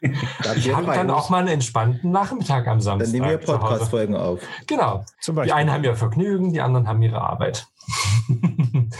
[0.56, 3.12] ich habe dann auch mal einen entspannten Nachmittag am Samstag.
[3.12, 4.40] Dann nehmen wir Podcast-Folgen auf.
[4.66, 5.04] Genau.
[5.20, 5.50] Zum Beispiel.
[5.50, 7.68] Die einen haben ja Vergnügen, die anderen haben ihre Arbeit.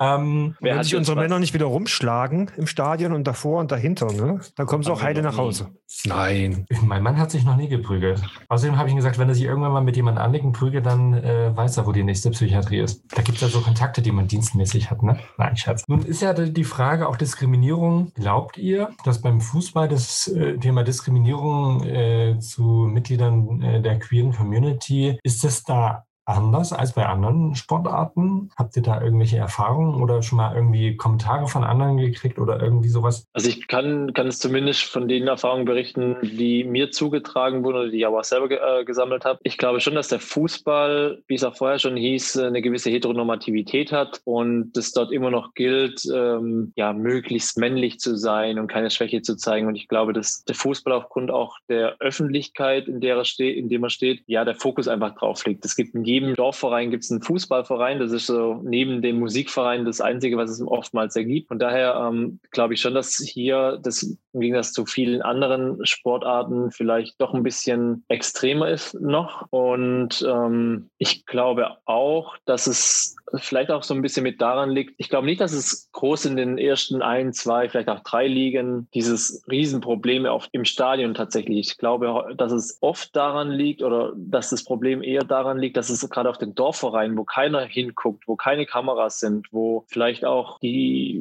[0.00, 4.40] ähm, Wenn sich unsere Männer nicht wieder rumschlagen im Stadion und davor und dahinter, ne?
[4.56, 5.70] dann kommen sie auch heile nach Hause.
[6.04, 6.66] Nein.
[6.82, 8.22] Mein Mann hat sich noch nie geprügelt.
[8.48, 10.84] Außerdem habe ich ihm gesagt, wenn er sich irgendwann mal mit jemandem anlegt und prügelt,
[10.86, 13.04] dann äh, weiß er, wo die nächste Psychiatrie ist.
[13.14, 15.18] Da gibt es ja so Kontakte, die man dienstmäßig hat, ne?
[15.38, 15.84] Nein, Schatz.
[15.86, 18.12] Nun ist ja die Frage auch Diskriminierung.
[18.14, 24.32] Glaubt ihr, dass beim Fußball das äh, Thema Diskriminierung äh, zu Mitgliedern äh, der queeren
[24.32, 28.50] Community, ist es da anders als bei anderen Sportarten?
[28.56, 32.88] Habt ihr da irgendwelche Erfahrungen oder schon mal irgendwie Kommentare von anderen gekriegt oder irgendwie
[32.88, 33.26] sowas?
[33.32, 37.90] Also ich kann, kann es zumindest von den Erfahrungen berichten, die mir zugetragen wurden oder
[37.90, 39.40] die ich auch selber ge äh, gesammelt habe.
[39.42, 43.92] Ich glaube schon, dass der Fußball, wie es auch vorher schon hieß, eine gewisse Heteronormativität
[43.92, 48.90] hat und es dort immer noch gilt, ähm, ja, möglichst männlich zu sein und keine
[48.90, 49.66] Schwäche zu zeigen.
[49.66, 53.68] Und ich glaube, dass der Fußball aufgrund auch der Öffentlichkeit, in der er steht, in
[53.68, 55.64] dem er steht, ja, der Fokus einfach drauf liegt.
[55.64, 57.98] Es gibt in Dorfverein gibt es einen Fußballverein.
[57.98, 61.50] Das ist so neben dem Musikverein das Einzige, was es oftmals ergibt.
[61.50, 66.70] Und daher ähm, glaube ich schon, dass hier das im Gegensatz zu vielen anderen Sportarten
[66.70, 69.46] vielleicht doch ein bisschen extremer ist noch.
[69.50, 74.94] Und ähm, ich glaube auch, dass es vielleicht auch so ein bisschen mit daran liegt.
[74.98, 78.88] Ich glaube nicht, dass es groß in den ersten ein, zwei, vielleicht auch drei Ligen
[78.94, 81.68] dieses Riesenproblem auf, im Stadion tatsächlich.
[81.68, 85.90] Ich glaube, dass es oft daran liegt oder dass das Problem eher daran liegt, dass
[85.90, 90.58] es gerade auf den Dorfvereinen, wo keiner hinguckt, wo keine Kameras sind, wo vielleicht auch
[90.60, 91.20] die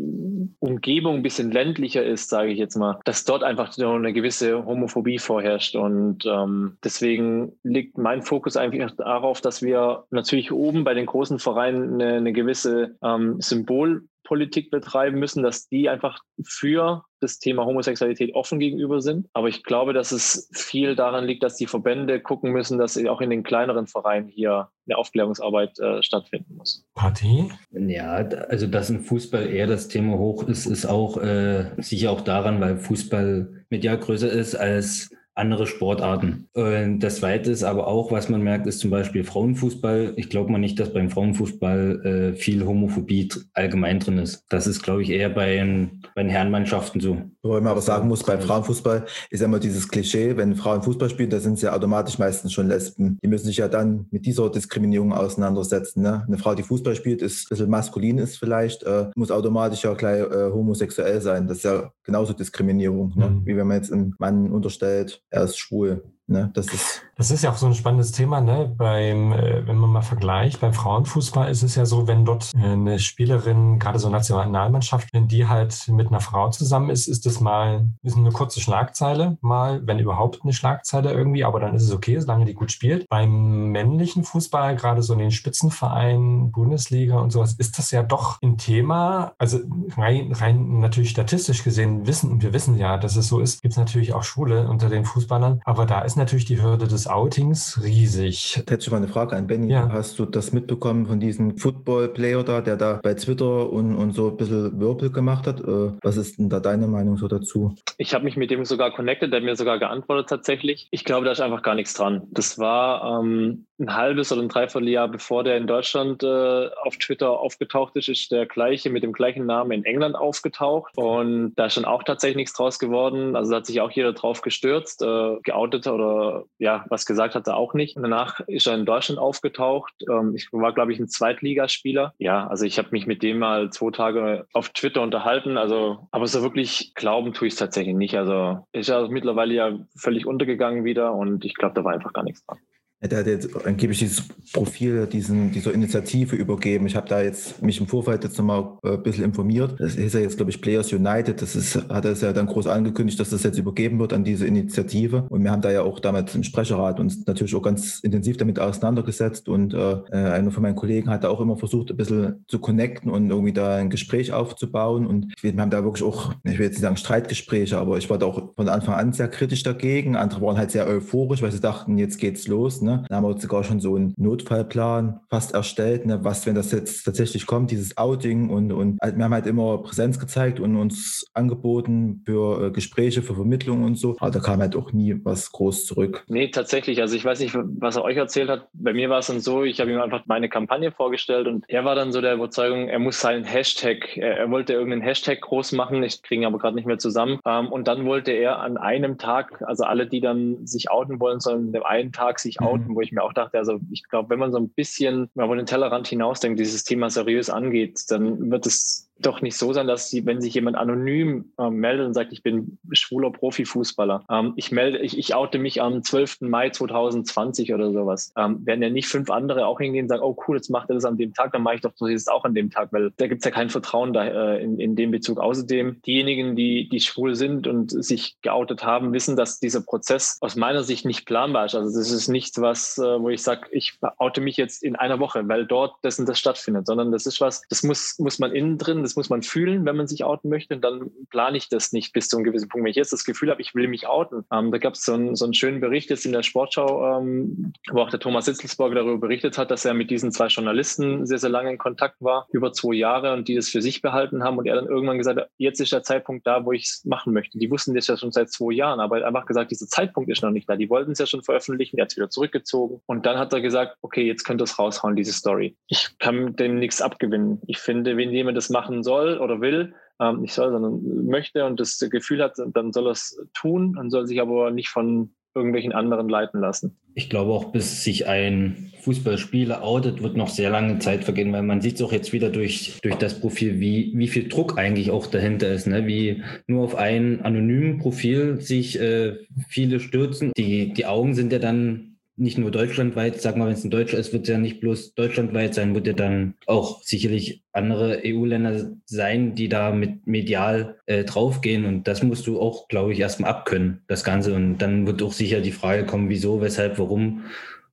[0.60, 5.20] Umgebung ein bisschen ländlicher ist, sage ich jetzt mal, dass dort einfach eine gewisse Homophobie
[5.20, 5.76] vorherrscht.
[5.76, 11.40] Und ähm, deswegen liegt mein Fokus einfach darauf, dass wir natürlich oben bei den großen
[11.40, 17.66] Vereinen eine, eine gewisse ähm, Symbol Politik betreiben müssen, dass die einfach für das Thema
[17.66, 19.28] Homosexualität offen gegenüber sind.
[19.34, 23.22] Aber ich glaube, dass es viel daran liegt, dass die Verbände gucken müssen, dass auch
[23.22, 26.86] in den kleineren Vereinen hier eine Aufklärungsarbeit äh, stattfinden muss.
[26.96, 27.50] Party?
[27.72, 28.16] Ja,
[28.50, 32.60] also dass im Fußball eher das Thema hoch ist, ist auch äh, sicher auch daran,
[32.60, 36.48] weil Fußball medial größer ist als andere Sportarten.
[36.54, 40.14] Und das Zweite ist aber auch, was man merkt, ist zum Beispiel Frauenfußball.
[40.16, 44.46] Ich glaube mal nicht, dass beim Frauenfußball äh, viel Homophobie allgemein drin ist.
[44.50, 47.18] Das ist, glaube ich, eher bei den, bei den Herrenmannschaften so.
[47.42, 51.10] Wobei man aber sagen muss, beim Frauenfußball ist ja immer dieses Klischee, wenn Frauen Fußball
[51.10, 53.18] spielen, da sind sie ja automatisch meistens schon Lesben.
[53.24, 56.04] Die müssen sich ja dann mit dieser Diskriminierung auseinandersetzen.
[56.04, 56.24] Ne?
[56.28, 59.94] Eine Frau, die Fußball spielt, ist ein bisschen maskulin ist vielleicht, äh, muss automatisch ja
[59.94, 61.48] gleich äh, homosexuell sein.
[61.48, 63.30] Das ist ja genauso Diskriminierung, ne?
[63.30, 63.46] mhm.
[63.46, 66.04] wie wenn man jetzt einem Mann unterstellt, er ist schwul.
[66.28, 66.52] Ne?
[66.54, 68.74] Das ist das ist ja auch so ein spannendes Thema, ne?
[68.76, 72.72] Beim, äh, wenn man mal vergleicht, beim Frauenfußball ist es ja so, wenn dort äh,
[72.72, 77.40] eine Spielerin, gerade so Nationalmannschaft, wenn die halt mit einer Frau zusammen ist, ist das
[77.40, 81.92] mal, ist eine kurze Schlagzeile, mal, wenn überhaupt eine Schlagzeile irgendwie, aber dann ist es
[81.92, 83.08] okay, solange die gut spielt.
[83.10, 88.42] Beim männlichen Fußball, gerade so in den Spitzenvereinen, Bundesliga und sowas, ist das ja doch
[88.42, 89.34] ein Thema.
[89.38, 89.60] Also
[89.98, 93.78] rein, rein natürlich statistisch gesehen wissen, wir wissen ja, dass es so ist, gibt es
[93.78, 98.58] natürlich auch Schwule unter den Fußballern, aber da ist natürlich die Hürde des Outings riesig.
[98.58, 99.72] Ich hätte schon mal eine Frage an Benny.
[99.72, 99.90] Ja.
[99.92, 104.30] Hast du das mitbekommen von diesem Football-Player da, der da bei Twitter und, und so
[104.30, 105.60] ein bisschen Wirbel gemacht hat?
[105.62, 107.76] Äh, was ist denn da deine Meinung so dazu?
[107.98, 110.88] Ich habe mich mit dem sogar connected, der hat mir sogar geantwortet tatsächlich.
[110.92, 112.24] Ich glaube, da ist einfach gar nichts dran.
[112.32, 117.32] Das war ähm, ein halbes oder ein Dreivierteljahr bevor der in Deutschland äh, auf Twitter
[117.32, 120.98] aufgetaucht ist, ist der gleiche mit dem gleichen Namen in England aufgetaucht.
[120.98, 123.36] Und da ist dann auch tatsächlich nichts draus geworden.
[123.36, 127.48] Also da hat sich auch jeder drauf gestürzt, äh, geoutet oder ja, was gesagt hat
[127.48, 127.98] er auch nicht.
[127.98, 129.94] Danach ist er in Deutschland aufgetaucht.
[130.10, 132.14] Ähm, ich war, glaube ich, ein Zweitligaspieler.
[132.20, 135.58] Ja, also ich habe mich mit dem mal zwei Tage auf Twitter unterhalten.
[135.58, 138.16] Also, aber so wirklich glauben tue ich es tatsächlich nicht.
[138.16, 142.24] Also ist ja mittlerweile ja völlig untergegangen wieder und ich glaube, da war einfach gar
[142.24, 142.60] nichts dran.
[143.10, 146.86] Der hat jetzt angeblich dieses Profil diesen, dieser Initiative übergeben.
[146.88, 149.76] Ich habe da jetzt mich im Vorfeld jetzt nochmal äh, ein bisschen informiert.
[149.80, 151.42] Das ist ja jetzt, glaube ich, Players United.
[151.42, 154.48] Das ist, hat er ja dann groß angekündigt, dass das jetzt übergeben wird an diese
[154.48, 155.26] Initiative.
[155.30, 158.60] Und wir haben da ja auch damals im Sprecherrat uns natürlich auch ganz intensiv damit
[158.60, 159.50] auseinandergesetzt.
[159.50, 162.60] Und äh, äh, einer von meinen Kollegen hat da auch immer versucht, ein bisschen zu
[162.60, 165.06] connecten und irgendwie da ein Gespräch aufzubauen.
[165.08, 168.18] Und wir haben da wirklich auch, ich will jetzt nicht sagen Streitgespräche, aber ich war
[168.18, 170.16] da auch von Anfang an sehr kritisch dagegen.
[170.16, 172.82] Andere waren halt sehr euphorisch, weil sie dachten, jetzt geht's los.
[172.82, 172.93] Ne?
[173.10, 176.24] Da haben wir sogar schon so einen Notfallplan fast erstellt, ne?
[176.24, 179.80] was, wenn das jetzt tatsächlich kommt, dieses Outing und, und halt, wir haben halt immer
[179.80, 184.16] Präsenz gezeigt und uns angeboten für äh, Gespräche, für Vermittlung und so.
[184.20, 186.24] Aber da kam halt auch nie was groß zurück.
[186.28, 187.02] Nee, tatsächlich.
[187.02, 188.68] Also ich weiß nicht, was er euch erzählt hat.
[188.74, 191.86] Bei mir war es dann so, ich habe ihm einfach meine Kampagne vorgestellt und er
[191.86, 195.74] war dann so der Überzeugung, er muss seinen Hashtag, er, er wollte irgendeinen Hashtag groß
[195.74, 197.40] machen, ich kriege ihn aber gerade nicht mehr zusammen.
[197.46, 201.40] Ähm, und dann wollte er an einem Tag, also alle, die dann sich outen wollen,
[201.40, 204.04] sollen an dem einen Tag sich outen, mhm wo ich mir auch dachte, also ich
[204.04, 208.52] glaube, wenn man so ein bisschen über den Tellerrand hinausdenkt, dieses Thema seriös angeht, dann
[208.52, 212.14] wird es doch nicht so sein, dass sie, wenn sich jemand anonym äh, meldet und
[212.14, 216.42] sagt, ich bin schwuler Profifußballer, ähm, ich melde, ich, ich oute mich am 12.
[216.42, 220.38] Mai 2020 oder sowas, ähm, werden ja nicht fünf andere auch hingehen und sagen, oh
[220.48, 222.54] cool, jetzt macht er das an dem Tag, dann mache ich doch das auch an
[222.54, 225.40] dem Tag, weil da gibt es ja kein Vertrauen da, äh, in, in dem Bezug.
[225.40, 230.56] Außerdem, diejenigen, die, die schwul sind und sich geoutet haben, wissen, dass dieser Prozess aus
[230.56, 231.76] meiner Sicht nicht planbar ist.
[231.76, 235.20] Also das ist nichts, was, äh, wo ich sage, ich oute mich jetzt in einer
[235.20, 238.52] Woche, weil dort das und das stattfindet, sondern das ist was, das muss, muss man
[238.52, 240.76] innen drin das muss man fühlen, wenn man sich outen möchte.
[240.76, 242.84] Und dann plane ich das nicht bis zu einem gewissen Punkt.
[242.86, 244.46] Wenn ich jetzt das Gefühl habe, ich will mich outen.
[244.52, 247.74] Ähm, da gab es so, ein, so einen schönen Bericht jetzt in der Sportschau, ähm,
[247.92, 251.40] wo auch der Thomas Sitzelsberger darüber berichtet hat, dass er mit diesen zwei Journalisten sehr,
[251.40, 254.58] sehr lange in Kontakt war, über zwei Jahre und die das für sich behalten haben.
[254.58, 257.34] Und er dann irgendwann gesagt hat, jetzt ist der Zeitpunkt da, wo ich es machen
[257.34, 257.58] möchte.
[257.58, 260.30] Die wussten das ja schon seit zwei Jahren, aber er hat einfach gesagt, dieser Zeitpunkt
[260.30, 260.76] ist noch nicht da.
[260.76, 263.02] Die wollten es ja schon veröffentlichen, er hat es wieder zurückgezogen.
[263.06, 265.76] Und dann hat er gesagt, okay, jetzt könnt ihr es raushauen, diese Story.
[265.88, 267.62] Ich kann dem nichts abgewinnen.
[267.68, 271.66] Ich finde, wenn jemand das machen machen soll oder will, ähm, nicht soll, sondern möchte
[271.66, 275.34] und das Gefühl hat, dann soll er es tun und soll sich aber nicht von
[275.56, 276.98] irgendwelchen anderen leiten lassen.
[277.14, 281.62] Ich glaube auch, bis sich ein Fußballspieler outet, wird noch sehr lange Zeit vergehen, weil
[281.62, 285.12] man sieht es auch jetzt wieder durch, durch das Profil, wie, wie viel Druck eigentlich
[285.12, 286.08] auch dahinter ist, ne?
[286.08, 289.36] wie nur auf ein anonymen Profil sich äh,
[289.68, 290.54] viele stürzen.
[290.58, 294.18] Die, die Augen sind ja dann nicht nur deutschlandweit, sag mal, wenn es ein Deutscher
[294.18, 298.92] ist, wird es ja nicht bloß deutschlandweit sein, wird ja dann auch sicherlich andere EU-Länder
[299.06, 301.86] sein, die da mit medial äh, draufgehen.
[301.86, 304.54] Und das musst du auch, glaube ich, erstmal abkönnen, das Ganze.
[304.56, 307.44] Und dann wird auch sicher die Frage kommen, wieso, weshalb, warum.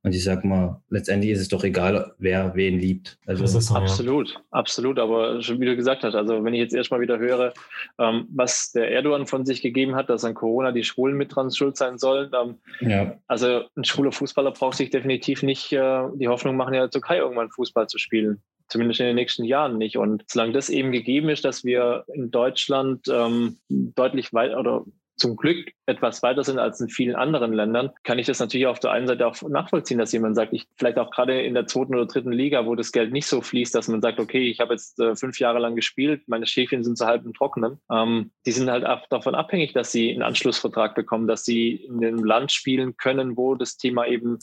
[0.03, 3.19] Und ich sag mal, letztendlich ist es doch egal, wer wen liebt.
[3.27, 4.41] Also so, absolut, ja.
[4.51, 4.99] absolut.
[4.99, 7.53] Aber schon wie du gesagt hast, also wenn ich jetzt erstmal wieder höre,
[7.99, 11.51] ähm, was der Erdogan von sich gegeben hat, dass an Corona die Schwulen mit dran
[11.51, 12.31] schuld sein sollen.
[12.41, 13.19] Ähm, ja.
[13.27, 17.19] Also ein schwuler Fußballer braucht sich definitiv nicht äh, die Hoffnung machen, in der Türkei
[17.19, 19.99] irgendwann Fußball zu spielen zumindest in den nächsten Jahren nicht.
[19.99, 24.85] Und solange das eben gegeben ist, dass wir in Deutschland ähm, deutlich weit oder
[25.21, 28.81] zum Glück etwas weiter sind als in vielen anderen Ländern, kann ich das natürlich auf
[28.81, 31.95] der einen Seite auch nachvollziehen, dass jemand sagt, ich vielleicht auch gerade in der zweiten
[31.95, 34.73] oder dritten Liga, wo das Geld nicht so fließt, dass man sagt, okay, ich habe
[34.75, 37.79] jetzt äh, fünf Jahre lang gespielt, meine Schäfchen sind zu halb im Trockenen.
[37.93, 42.05] Ähm, die sind halt auch davon abhängig, dass sie einen Anschlussvertrag bekommen, dass sie in
[42.05, 44.39] einem Land spielen können, wo das Thema eben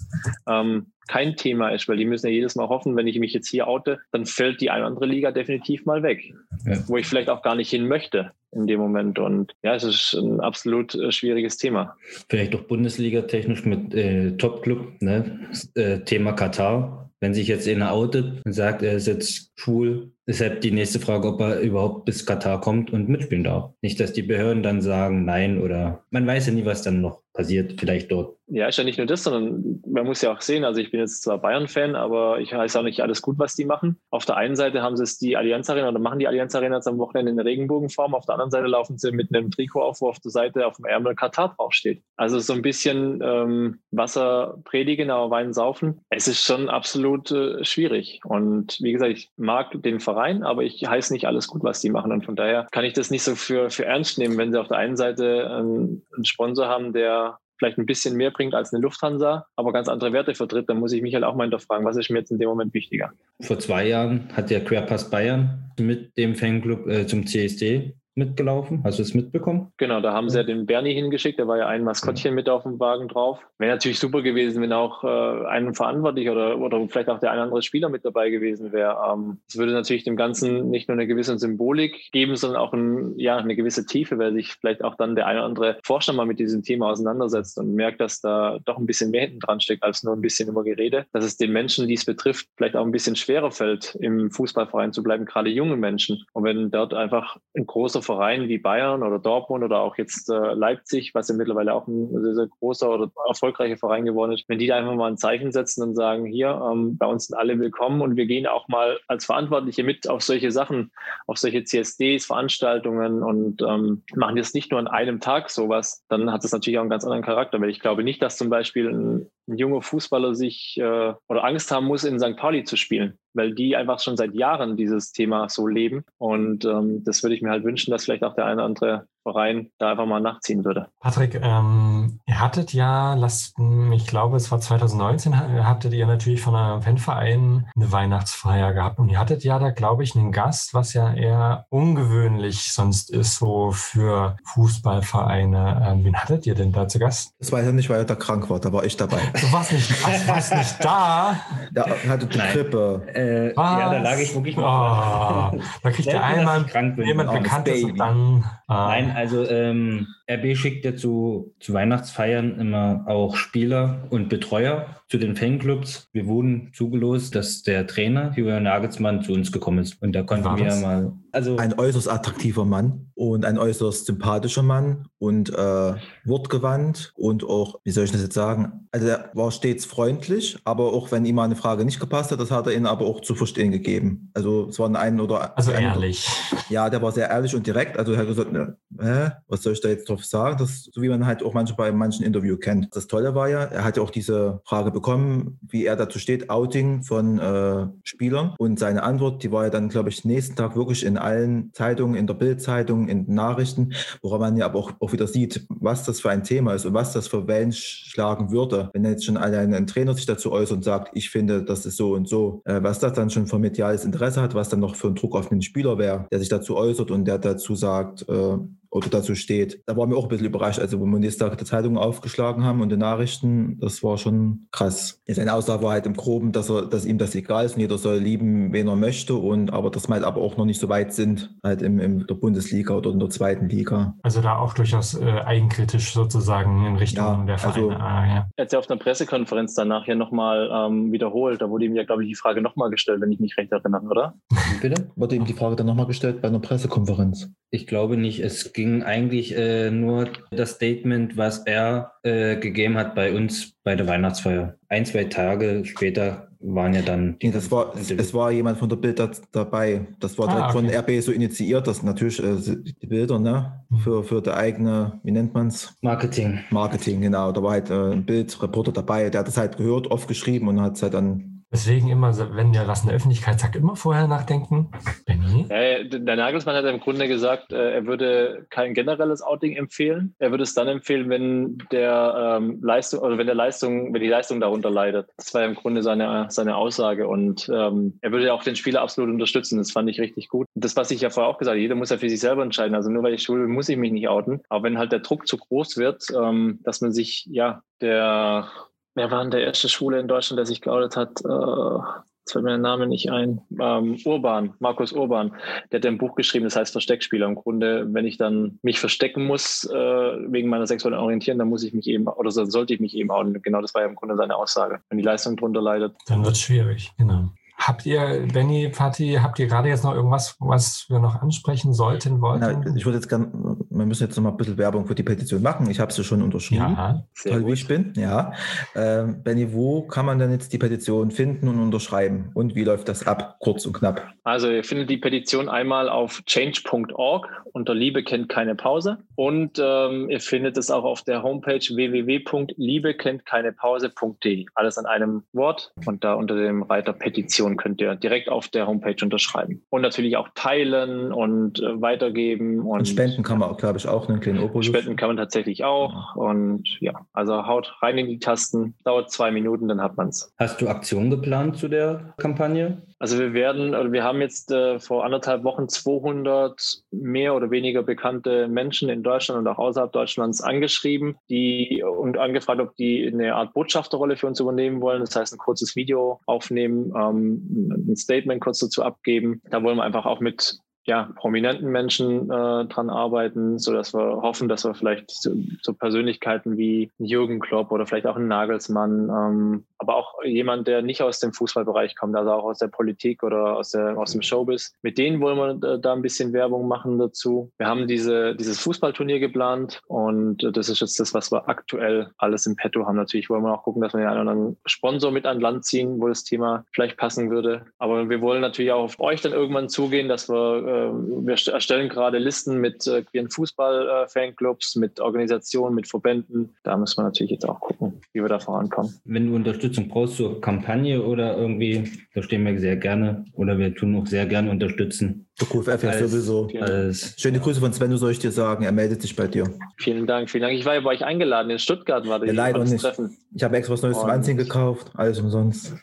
[0.48, 3.50] ähm, kein Thema ist, weil die müssen ja jedes Mal hoffen, wenn ich mich jetzt
[3.50, 6.34] hier oute, dann fällt die eine oder andere Liga definitiv mal weg,
[6.66, 6.78] ja.
[6.88, 9.20] wo ich vielleicht auch gar nicht hin möchte in dem Moment.
[9.20, 11.96] Und ja, es ist ein absolut äh, schwieriges Thema.
[12.30, 15.50] Vielleicht doch Bundesliga technisch mit äh, Top-Club, ne?
[15.76, 17.12] Äh, Thema Katar.
[17.20, 21.28] Wenn sich jetzt einer outet und sagt, er ist jetzt schwul, deshalb die nächste Frage,
[21.30, 23.72] ob er überhaupt bis Katar kommt und mitspielen darf.
[23.82, 27.24] Nicht, dass die Behörden dann sagen nein oder man weiß ja nie, was dann noch
[27.34, 28.37] passiert, vielleicht dort.
[28.50, 31.02] Ja, ist ja nicht nur das, sondern man muss ja auch sehen, also ich bin
[31.02, 34.00] jetzt zwar Bayern-Fan, aber ich weiß auch nicht alles gut, was die machen.
[34.10, 36.78] Auf der einen Seite haben sie es die Allianz Arena oder machen die Allianz Arena
[36.78, 40.00] jetzt am Wochenende in Regenbogenform, auf der anderen Seite laufen sie mit einem Trikot auf,
[40.00, 42.04] wo auf der Seite auf dem Ärmel Katar draufsteht.
[42.16, 46.00] Also so ein bisschen ähm, Wasser predigen, aber Wein saufen.
[46.10, 48.22] Es ist schon absolut äh, schwierig.
[48.24, 51.90] Und wie gesagt, ich mag den Verein, aber ich heiße nicht alles gut, was die
[51.90, 52.14] machen.
[52.14, 54.70] Und von daher kann ich das nicht so für, für ernst nehmen, wenn sie auf
[54.70, 58.82] der einen Seite ähm, einen Sponsor haben, der vielleicht ein bisschen mehr bringt als eine
[58.82, 61.98] Lufthansa, aber ganz andere Werte vertritt, dann muss ich mich halt auch mal hinterfragen, was
[61.98, 63.12] ist mir jetzt in dem Moment wichtiger.
[63.42, 68.82] Vor zwei Jahren hat der Querpass Bayern mit dem Fanclub äh, zum CSD mitgelaufen.
[68.84, 69.72] Hast du es mitbekommen?
[69.78, 71.40] Genau, da haben sie ja den Bernie hingeschickt.
[71.40, 73.40] Da war ja ein Maskottchen mit auf dem Wagen drauf.
[73.60, 77.38] Wäre natürlich super gewesen, wenn auch äh, ein Verantwortlicher oder, oder vielleicht auch der ein
[77.38, 78.98] oder andere Spieler mit dabei gewesen wäre.
[79.14, 82.74] Ähm, es ähm, würde natürlich dem Ganzen nicht nur eine gewisse Symbolik geben, sondern auch
[82.74, 86.14] ein, ja, eine gewisse Tiefe, weil sich vielleicht auch dann der ein oder andere Forscher
[86.14, 89.60] mal mit diesem Thema auseinandersetzt und merkt, dass da doch ein bisschen mehr hinten dran
[89.60, 91.06] steckt als nur ein bisschen immer Gerede.
[91.14, 94.92] Dass es den Menschen, die es betrifft, vielleicht auch ein bisschen schwerer fällt, im Fußballverein
[94.92, 96.24] zu bleiben, gerade junge Menschen.
[96.34, 100.54] Und wenn dort einfach ein großer Vereinen wie Bayern oder Dortmund oder auch jetzt äh,
[100.54, 104.58] Leipzig, was ja mittlerweile auch ein sehr, sehr großer oder erfolgreicher Verein geworden ist, wenn
[104.58, 107.60] die da einfach mal ein Zeichen setzen und sagen, hier, ähm, bei uns sind alle
[107.60, 110.92] willkommen und wir gehen auch mal als Verantwortliche mit auf solche Sachen,
[111.28, 116.32] auf solche CSDs, Veranstaltungen und ähm, machen jetzt nicht nur an einem Tag sowas, dann
[116.32, 118.90] hat das natürlich auch einen ganz anderen Charakter, weil ich glaube nicht, dass zum Beispiel
[118.90, 122.36] ein, ein junger Fußballer sich äh, oder Angst haben muss, in St.
[122.36, 126.04] Pauli zu spielen weil die einfach schon seit Jahren dieses Thema so leben.
[126.18, 129.08] Und ähm, das würde ich mir halt wünschen, dass vielleicht auch der eine oder andere
[129.34, 130.88] Verein da einfach mal nachziehen würde.
[131.00, 133.56] Patrick, ähm, ihr hattet ja, lasst,
[133.92, 139.00] ich glaube, es war 2019, hattet ihr natürlich von eurem Fanverein eine Weihnachtsfeier gehabt.
[139.00, 143.38] Und ihr hattet ja da, glaube ich, einen Gast, was ja eher ungewöhnlich sonst ist,
[143.38, 145.88] so für Fußballvereine.
[145.88, 147.34] Ähm, wen hattet ihr denn da zu Gast?
[147.40, 149.20] Das weiß ich nicht, weil er da krank war, da war ich dabei.
[149.34, 151.38] Du warst nicht, ach, warst nicht da?
[151.72, 153.02] Da hatte die Grippe.
[153.14, 155.52] Äh, ja, da lag ich wirklich mal.
[155.54, 156.66] Oh, da kriegt ihr einmal
[156.98, 158.44] jemand Bekanntes und dann.
[158.70, 164.98] Äh, Nein, also ähm, RB schickt ja zu, zu Weihnachtsfeiern immer auch Spieler und Betreuer
[165.10, 166.10] zu den Fanclubs.
[166.12, 170.02] Wir wurden zugelost, dass der Trainer Julian Nagelsmann zu uns gekommen ist.
[170.02, 171.14] Und da konnten wir mal.
[171.32, 175.94] Also ein äußerst attraktiver Mann und ein äußerst sympathischer Mann und äh,
[176.26, 178.88] wortgewandt und auch, wie soll ich das jetzt sagen?
[178.92, 182.40] Also er war stets freundlich, aber auch wenn ihm mal eine Frage nicht gepasst hat,
[182.40, 184.32] das hat er ihnen aber auch zu verstehen gegeben.
[184.34, 186.28] Also es waren ein oder also ehrlich.
[186.70, 187.98] ja, der war sehr ehrlich und direkt.
[187.98, 190.58] Also er hat gesagt, ne, hä, was soll ich da jetzt drauf sagen?
[190.60, 192.96] Das, so wie man halt auch manchmal bei manchen Interviews kennt.
[192.96, 196.50] Das Tolle war ja, er hat ja auch diese Frage bekommen, wie er dazu steht,
[196.50, 198.56] Outing von äh, Spielern.
[198.58, 202.16] Und seine Antwort, die war ja dann, glaube ich, nächsten Tag wirklich in allen Zeitungen,
[202.16, 206.22] in der Bildzeitung, in Nachrichten, woran man ja aber auch, auch wieder sieht, was das
[206.22, 209.74] für ein Thema ist und was das für Wellen schlagen würde, wenn jetzt schon allein
[209.74, 212.82] ein Trainer sich dazu äußert und sagt, ich finde, das ist so und so, äh,
[212.82, 215.50] was das dann schon für mediales Interesse hat, was dann noch für ein Druck auf
[215.50, 218.58] den Spieler wäre, der sich dazu äußert und der dazu sagt, äh,
[218.90, 219.82] oder dazu steht.
[219.86, 222.64] Da war mir auch ein bisschen überrascht, also wo wir nächsten Tag die Zeitung aufgeschlagen
[222.64, 225.22] haben und die Nachrichten, das war schon krass.
[225.28, 227.98] Seine Aussage war halt im Groben, dass er, dass ihm das egal ist und jeder
[227.98, 230.90] soll lieben, wen er möchte und aber dass wir halt aber auch noch nicht so
[230.90, 234.16] weit sind, halt im, in der Bundesliga oder in der zweiten Liga.
[234.24, 237.88] Also da auch durchaus äh, eigenkritisch sozusagen in Richtung ja, der Vereine.
[237.88, 238.50] Also, ah, ja.
[238.56, 241.62] Er hat ja auf einer Pressekonferenz danach ja nochmal ähm, wiederholt.
[241.62, 244.06] Da wurde ihm ja, glaube ich, die Frage nochmal gestellt, wenn ich mich recht erinnere,
[244.06, 244.36] oder?
[244.82, 245.10] Bitte?
[245.16, 247.52] Wurde ihm die Frage dann nochmal gestellt bei einer Pressekonferenz?
[247.70, 248.40] Ich glaube nicht.
[248.40, 253.96] Es ging eigentlich äh, nur das Statement, was er äh, gegeben hat bei uns bei
[253.96, 254.76] der Weihnachtsfeier.
[254.88, 257.38] Ein, zwei Tage später waren ja dann.
[257.42, 259.20] Nee, das war, es war jemand von der Bild
[259.52, 260.06] dabei.
[260.20, 260.74] Das war ah, okay.
[260.74, 262.56] von RB so initiiert, dass natürlich äh,
[263.02, 263.98] die Bilder, ne, mhm.
[263.98, 265.96] für, für die eigene, wie nennt man es?
[266.04, 266.60] Marketing.
[266.70, 267.52] Marketing, genau.
[267.52, 270.80] Da war halt äh, ein Bildreporter dabei, der hat das halt gehört, oft geschrieben und
[270.82, 274.28] hat es halt dann Deswegen immer, wenn der was in der Öffentlichkeit sagt, immer vorher
[274.28, 274.90] nachdenken.
[275.26, 275.66] Benny?
[275.70, 280.34] Ja, der Nagelsmann hat im Grunde gesagt, äh, er würde kein generelles Outing empfehlen.
[280.40, 284.30] Er würde es dann empfehlen, wenn der ähm, Leistung oder wenn der Leistung, wenn die
[284.30, 285.30] Leistung darunter leidet.
[285.36, 287.28] Das war im Grunde seine, seine Aussage.
[287.28, 289.78] Und ähm, er würde auch den Spieler absolut unterstützen.
[289.78, 290.68] Das fand ich richtig gut.
[290.74, 292.96] Das, was ich ja vorher auch gesagt habe, jeder muss ja für sich selber entscheiden.
[292.96, 294.62] Also nur weil ich schwul bin, muss ich mich nicht outen.
[294.70, 298.70] Aber wenn halt der Druck zu groß wird, ähm, dass man sich ja der
[299.18, 301.44] Wer war denn der erste Schwule in Deutschland, der sich geoutet hat?
[301.44, 302.00] Äh,
[302.42, 303.60] jetzt fällt mir der Name nicht ein.
[303.82, 305.56] Ähm, Urban, Markus Urban.
[305.92, 307.48] Der hat ein Buch geschrieben, das heißt Versteckspieler.
[307.48, 311.84] Im Grunde, wenn ich dann mich verstecken muss äh, wegen meiner sexuellen Orientierung, dann muss
[311.84, 313.60] ich mich eben, oder sollte ich mich eben outen.
[313.60, 315.00] Genau das war ja im Grunde seine Aussage.
[315.10, 316.14] Wenn die Leistung drunter leidet.
[316.28, 317.50] Dann wird es schwierig, genau.
[317.78, 322.42] Habt ihr, Benny, Patti, habt ihr gerade jetzt noch irgendwas, was wir noch ansprechen sollten,
[322.42, 322.60] wollten?
[322.60, 323.52] Na, ich würde jetzt gerne,
[323.90, 325.90] wir müssen jetzt noch mal ein bisschen Werbung für die Petition machen.
[325.90, 328.14] Ich habe sie schon unterschrieben, ja, toll wie ich bin.
[328.16, 328.52] Ja.
[328.96, 332.50] Äh, Benny, wo kann man denn jetzt die Petition finden und unterschreiben?
[332.56, 334.28] Und wie läuft das ab, kurz und knapp?
[334.44, 337.48] Also ihr findet die Petition einmal auf change.org
[337.78, 339.20] unter Liebe kennt keine Pause.
[339.36, 344.66] Und ähm, ihr findet es auch auf der Homepage www.liebekenntKeinePause.de.
[344.74, 348.68] Alles an einem Wort und da unter dem Reiter Petition Petition könnt ihr direkt auf
[348.70, 349.84] der Homepage unterschreiben.
[349.90, 352.80] Und natürlich auch teilen und äh, weitergeben.
[352.80, 354.86] Und, und, Spenden kann man auch, glaube ich, auch einen kleinen Obolus.
[354.86, 356.36] Spenden kann man tatsächlich auch.
[356.36, 358.96] Und ja, also haut rein in die Tasten.
[359.04, 360.54] Dauert zwei Minuten, dann hat man es.
[360.58, 363.02] Hast du Aktionen geplant zu der Kampagne?
[363.20, 368.68] Also wir werden, wir haben jetzt äh, vor anderthalb Wochen 200 mehr oder weniger bekannte
[368.68, 373.74] Menschen in Deutschland und auch außerhalb Deutschlands angeschrieben, die und angefragt, ob die eine Art
[373.74, 375.22] Botschafterrolle für uns übernehmen wollen.
[375.22, 379.62] Das heißt, ein kurzes Video aufnehmen, ähm, ein Statement kurz dazu abgeben.
[379.72, 384.42] Da wollen wir einfach auch mit ja, prominenten Menschen äh, dran arbeiten, so dass wir
[384.42, 385.52] hoffen, dass wir vielleicht so,
[385.82, 391.02] so Persönlichkeiten wie Jürgen Klopp oder vielleicht auch ein Nagelsmann, ähm, aber auch jemand, der
[391.02, 394.42] nicht aus dem Fußballbereich kommt, also auch aus der Politik oder aus, der, aus dem
[394.42, 394.94] Showbiz.
[395.02, 397.72] Mit denen wollen wir da ein bisschen Werbung machen dazu.
[397.78, 402.66] Wir haben diese, dieses Fußballturnier geplant und das ist jetzt das, was wir aktuell alles
[402.66, 403.16] im Petto haben.
[403.16, 405.86] Natürlich wollen wir auch gucken, dass wir den einen oder anderen Sponsor mit an Land
[405.86, 407.86] ziehen, wo das Thema vielleicht passen würde.
[407.98, 412.10] Aber wir wollen natürlich auch auf euch dann irgendwann zugehen, dass wir äh, wir erstellen
[412.10, 416.76] gerade Listen mit äh, queeren Fußball-Fanclubs, mit Organisationen, mit Verbänden.
[416.84, 419.14] Da müssen wir natürlich jetzt auch gucken, wie wir da vorankommen.
[419.26, 423.94] Wenn du Unterstützung brauchst zur Kampagne oder irgendwie, da stehen wir sehr gerne oder wir
[423.94, 425.48] tun auch sehr gerne unterstützen.
[425.60, 426.70] Der QFF ja sowieso.
[426.80, 428.84] Als, Schöne Grüße von Sven, soll ich dir sagen.
[428.84, 429.68] Er meldet sich bei dir.
[429.98, 430.78] Vielen Dank, vielen Dank.
[430.78, 431.72] Ich war ja bei euch eingeladen.
[431.72, 433.02] In Stuttgart war das ja, leider nicht.
[433.02, 433.36] Treffen.
[433.56, 435.12] Ich habe extra was Neues zum Anziehen gekauft.
[435.16, 435.96] Alles umsonst.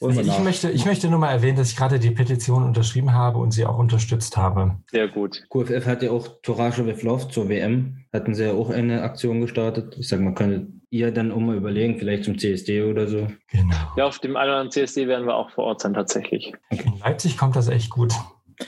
[0.00, 3.38] Also ich, möchte, ich möchte nur mal erwähnen, dass ich gerade die Petition unterschrieben habe
[3.38, 4.76] und sie auch unterstützt habe.
[4.90, 5.44] Sehr gut.
[5.50, 8.04] QFF hat ja auch Torage with Love zur WM.
[8.12, 9.96] Hatten sie ja auch eine Aktion gestartet.
[9.98, 13.26] Ich sage, man könnte ihr dann auch mal überlegen, vielleicht zum CSD oder so.
[13.48, 13.76] Genau.
[13.96, 16.54] Ja, auf dem einen oder anderen CSD werden wir auch vor Ort sein, tatsächlich.
[16.70, 16.84] Okay.
[16.86, 18.12] In Leipzig kommt das echt gut.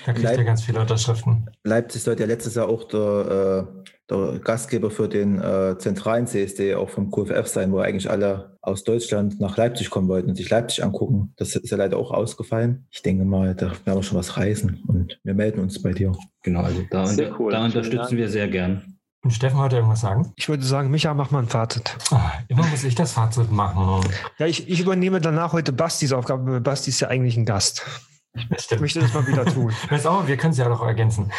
[0.04, 1.50] Da kriegt Leip ihr ganz viele Unterschriften.
[1.64, 6.74] Leipzig sollte ja letztes Jahr auch der, äh, der Gastgeber für den äh, zentralen CSD
[6.74, 10.50] auch vom QFF sein, wo eigentlich alle aus Deutschland nach Leipzig kommen wollten und sich
[10.50, 11.32] Leipzig angucken.
[11.36, 12.86] Das ist ja leider auch ausgefallen.
[12.90, 16.12] Ich denke mal, da werden wir schon was reisen und wir melden uns bei dir.
[16.42, 17.52] Genau, also da, unter, cool.
[17.52, 18.96] da unterstützen wir sehr gern.
[19.22, 20.32] Und Steffen wollte irgendwas sagen?
[20.36, 21.94] Ich würde sagen, Micha, mach mal ein Fazit.
[22.10, 22.16] Oh,
[22.48, 24.10] immer muss ich das Fazit machen.
[24.38, 26.60] Ja, ich, ich übernehme danach heute Bastis Aufgabe.
[26.60, 27.84] Basti ist ja eigentlich ein Gast.
[28.32, 29.72] Ich möchte das mal wieder tun.
[30.06, 31.32] auch, wir können es ja noch ergänzen.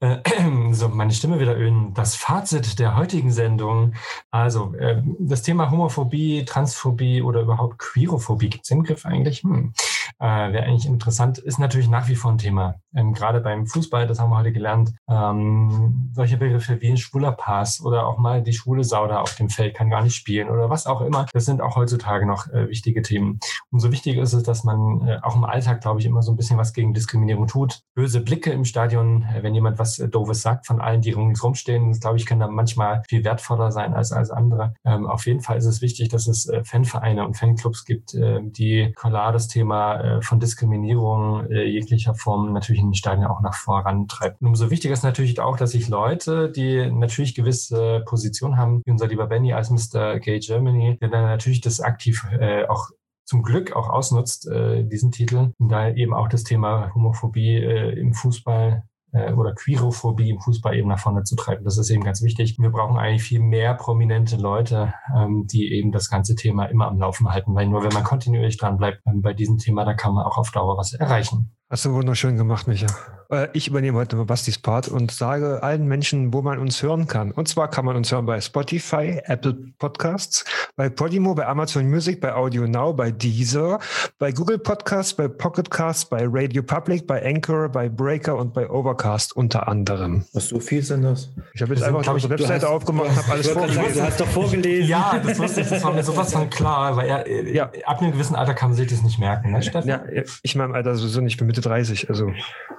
[0.00, 0.18] Äh,
[0.72, 1.94] so, meine Stimme wieder ölen.
[1.94, 3.94] Das Fazit der heutigen Sendung.
[4.30, 9.42] Also, äh, das Thema Homophobie, Transphobie oder überhaupt Queerophobie, gibt es den Begriff eigentlich?
[9.42, 9.72] Hm.
[10.20, 12.76] Äh, Wäre eigentlich interessant, ist natürlich nach wie vor ein Thema.
[12.98, 17.32] Ähm, gerade beim Fußball, das haben wir heute gelernt, ähm, solche Begriffe wie ein schwuler
[17.32, 20.48] Pass oder auch mal die schwule Sau da auf dem Feld kann gar nicht spielen
[20.50, 23.38] oder was auch immer, das sind auch heutzutage noch äh, wichtige Themen.
[23.70, 26.36] Umso wichtiger ist es, dass man äh, auch im Alltag, glaube ich, immer so ein
[26.36, 27.80] bisschen was gegen Diskriminierung tut.
[27.94, 31.54] Böse Blicke im Stadion, äh, wenn jemand was äh, Doofes sagt von allen, die ringsrum
[31.54, 34.74] stehen, glaube ich, können da manchmal viel wertvoller sein als, als andere.
[34.84, 38.40] Ähm, auf jeden Fall ist es wichtig, dass es äh, Fanvereine und Fanclubs gibt, äh,
[38.42, 43.54] die klar das Thema äh, von Diskriminierung jeglicher Form natürlich in den Stadien auch nach
[43.54, 44.36] vorantreiben.
[44.46, 49.06] Umso wichtiger ist natürlich auch, dass sich Leute, die natürlich gewisse Positionen haben, wie unser
[49.06, 50.18] lieber Benny als Mr.
[50.18, 52.90] Gay Germany, der dann natürlich das aktiv äh, auch
[53.24, 57.98] zum Glück auch ausnutzt, äh, diesen Titel, und da eben auch das Thema Homophobie äh,
[58.00, 61.64] im Fußball äh, oder Queerophobie im Fußball eben nach vorne zu treiben.
[61.64, 62.58] Das ist eben ganz wichtig.
[62.58, 66.98] Wir brauchen eigentlich viel mehr prominente Leute, ähm, die eben das ganze Thema immer am
[66.98, 70.14] Laufen halten, weil nur wenn man kontinuierlich dran bleibt ähm, bei diesem Thema, da kann
[70.14, 71.54] man auch auf Dauer was erreichen.
[71.70, 72.86] Hast du wunderschön gemacht, Micha.
[73.30, 77.06] Äh, ich übernehme heute mal Bastis Part und sage allen Menschen, wo man uns hören
[77.06, 77.30] kann.
[77.30, 80.46] Und zwar kann man uns hören bei Spotify, Apple Podcasts,
[80.76, 83.80] bei Podimo, bei Amazon Music, bei Audio Now, bei Deezer,
[84.18, 88.66] bei Google Podcasts, bei Pocket Casts, bei Radio Public, bei Anchor, bei Breaker und bei
[88.70, 90.24] Overcast unter anderem.
[90.32, 91.28] Was so viel sind das?
[91.52, 94.02] Ich habe jetzt Das einfach unsere du Webseite hast- aufgemacht und habe alles Du vorgelesen.
[94.04, 94.88] hast doch vorgelesen.
[94.88, 97.70] Ja, das wusste ich, das war mir sowas von klar, weil er, Ja.
[97.84, 99.52] ab einem gewissen Alter kann man sich das nicht merken.
[99.52, 99.86] Ne, Steffen?
[99.90, 100.00] Ja,
[100.42, 102.08] ich in meinem Alter sowieso nicht, ich bin Mitte 30.
[102.08, 102.32] Also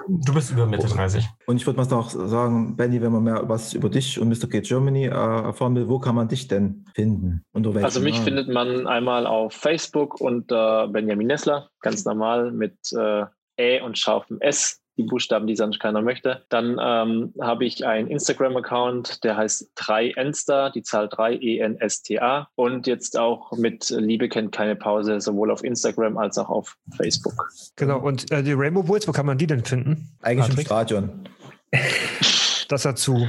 [0.09, 1.23] Du bist über Mitte 30.
[1.45, 4.47] Und ich würde mal noch sagen, Benny, wenn man mehr was über dich und Mr.
[4.49, 7.43] K Germany äh, erfahren will, wo kann man dich denn finden?
[7.53, 8.25] Also mich Namen?
[8.25, 13.25] findet man einmal auf Facebook unter Benjamin Nessler, ganz normal mit äh,
[13.59, 16.43] Ä und scharfem S, die Buchstaben, die sonst keiner möchte.
[16.49, 22.49] Dann ähm, habe ich einen Instagram-Account, der heißt 3ensta, die Zahl 3 E-N-S-T-A.
[22.55, 27.33] Und jetzt auch mit Liebe kennt keine Pause, sowohl auf Instagram als auch auf Facebook.
[27.77, 27.99] genau.
[27.99, 30.09] Und äh, die Rainbow Bulls, wo kann man die denn finden?
[30.21, 30.67] Eigentlich im Patrick?
[30.67, 31.09] Stadion.
[32.69, 33.27] Das dazu.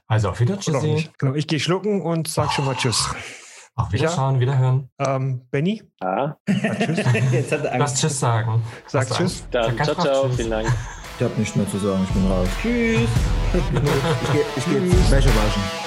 [0.08, 1.08] Also auf Wiedersehen.
[1.20, 3.08] Genau, ich gehe schlucken und sag schon mal Tschüss.
[3.76, 4.90] Auf Wiederschauen, Wiederhören.
[5.00, 6.98] Ähm, Benny, Ja, sag Tschüss.
[7.32, 8.02] Jetzt hat er Lass Angst.
[8.02, 8.62] Tschüss sagen.
[8.88, 9.44] Sag Tschüss.
[9.52, 10.36] Dann Sag ciao, ciao, Tschüss.
[10.38, 10.68] vielen Dank.
[11.22, 12.48] Ich habe nichts mehr zu sagen, ich bin raus.
[12.64, 13.08] Tschüss.
[13.54, 15.81] Ich gehe ich geh jetzt Wäsche waschen.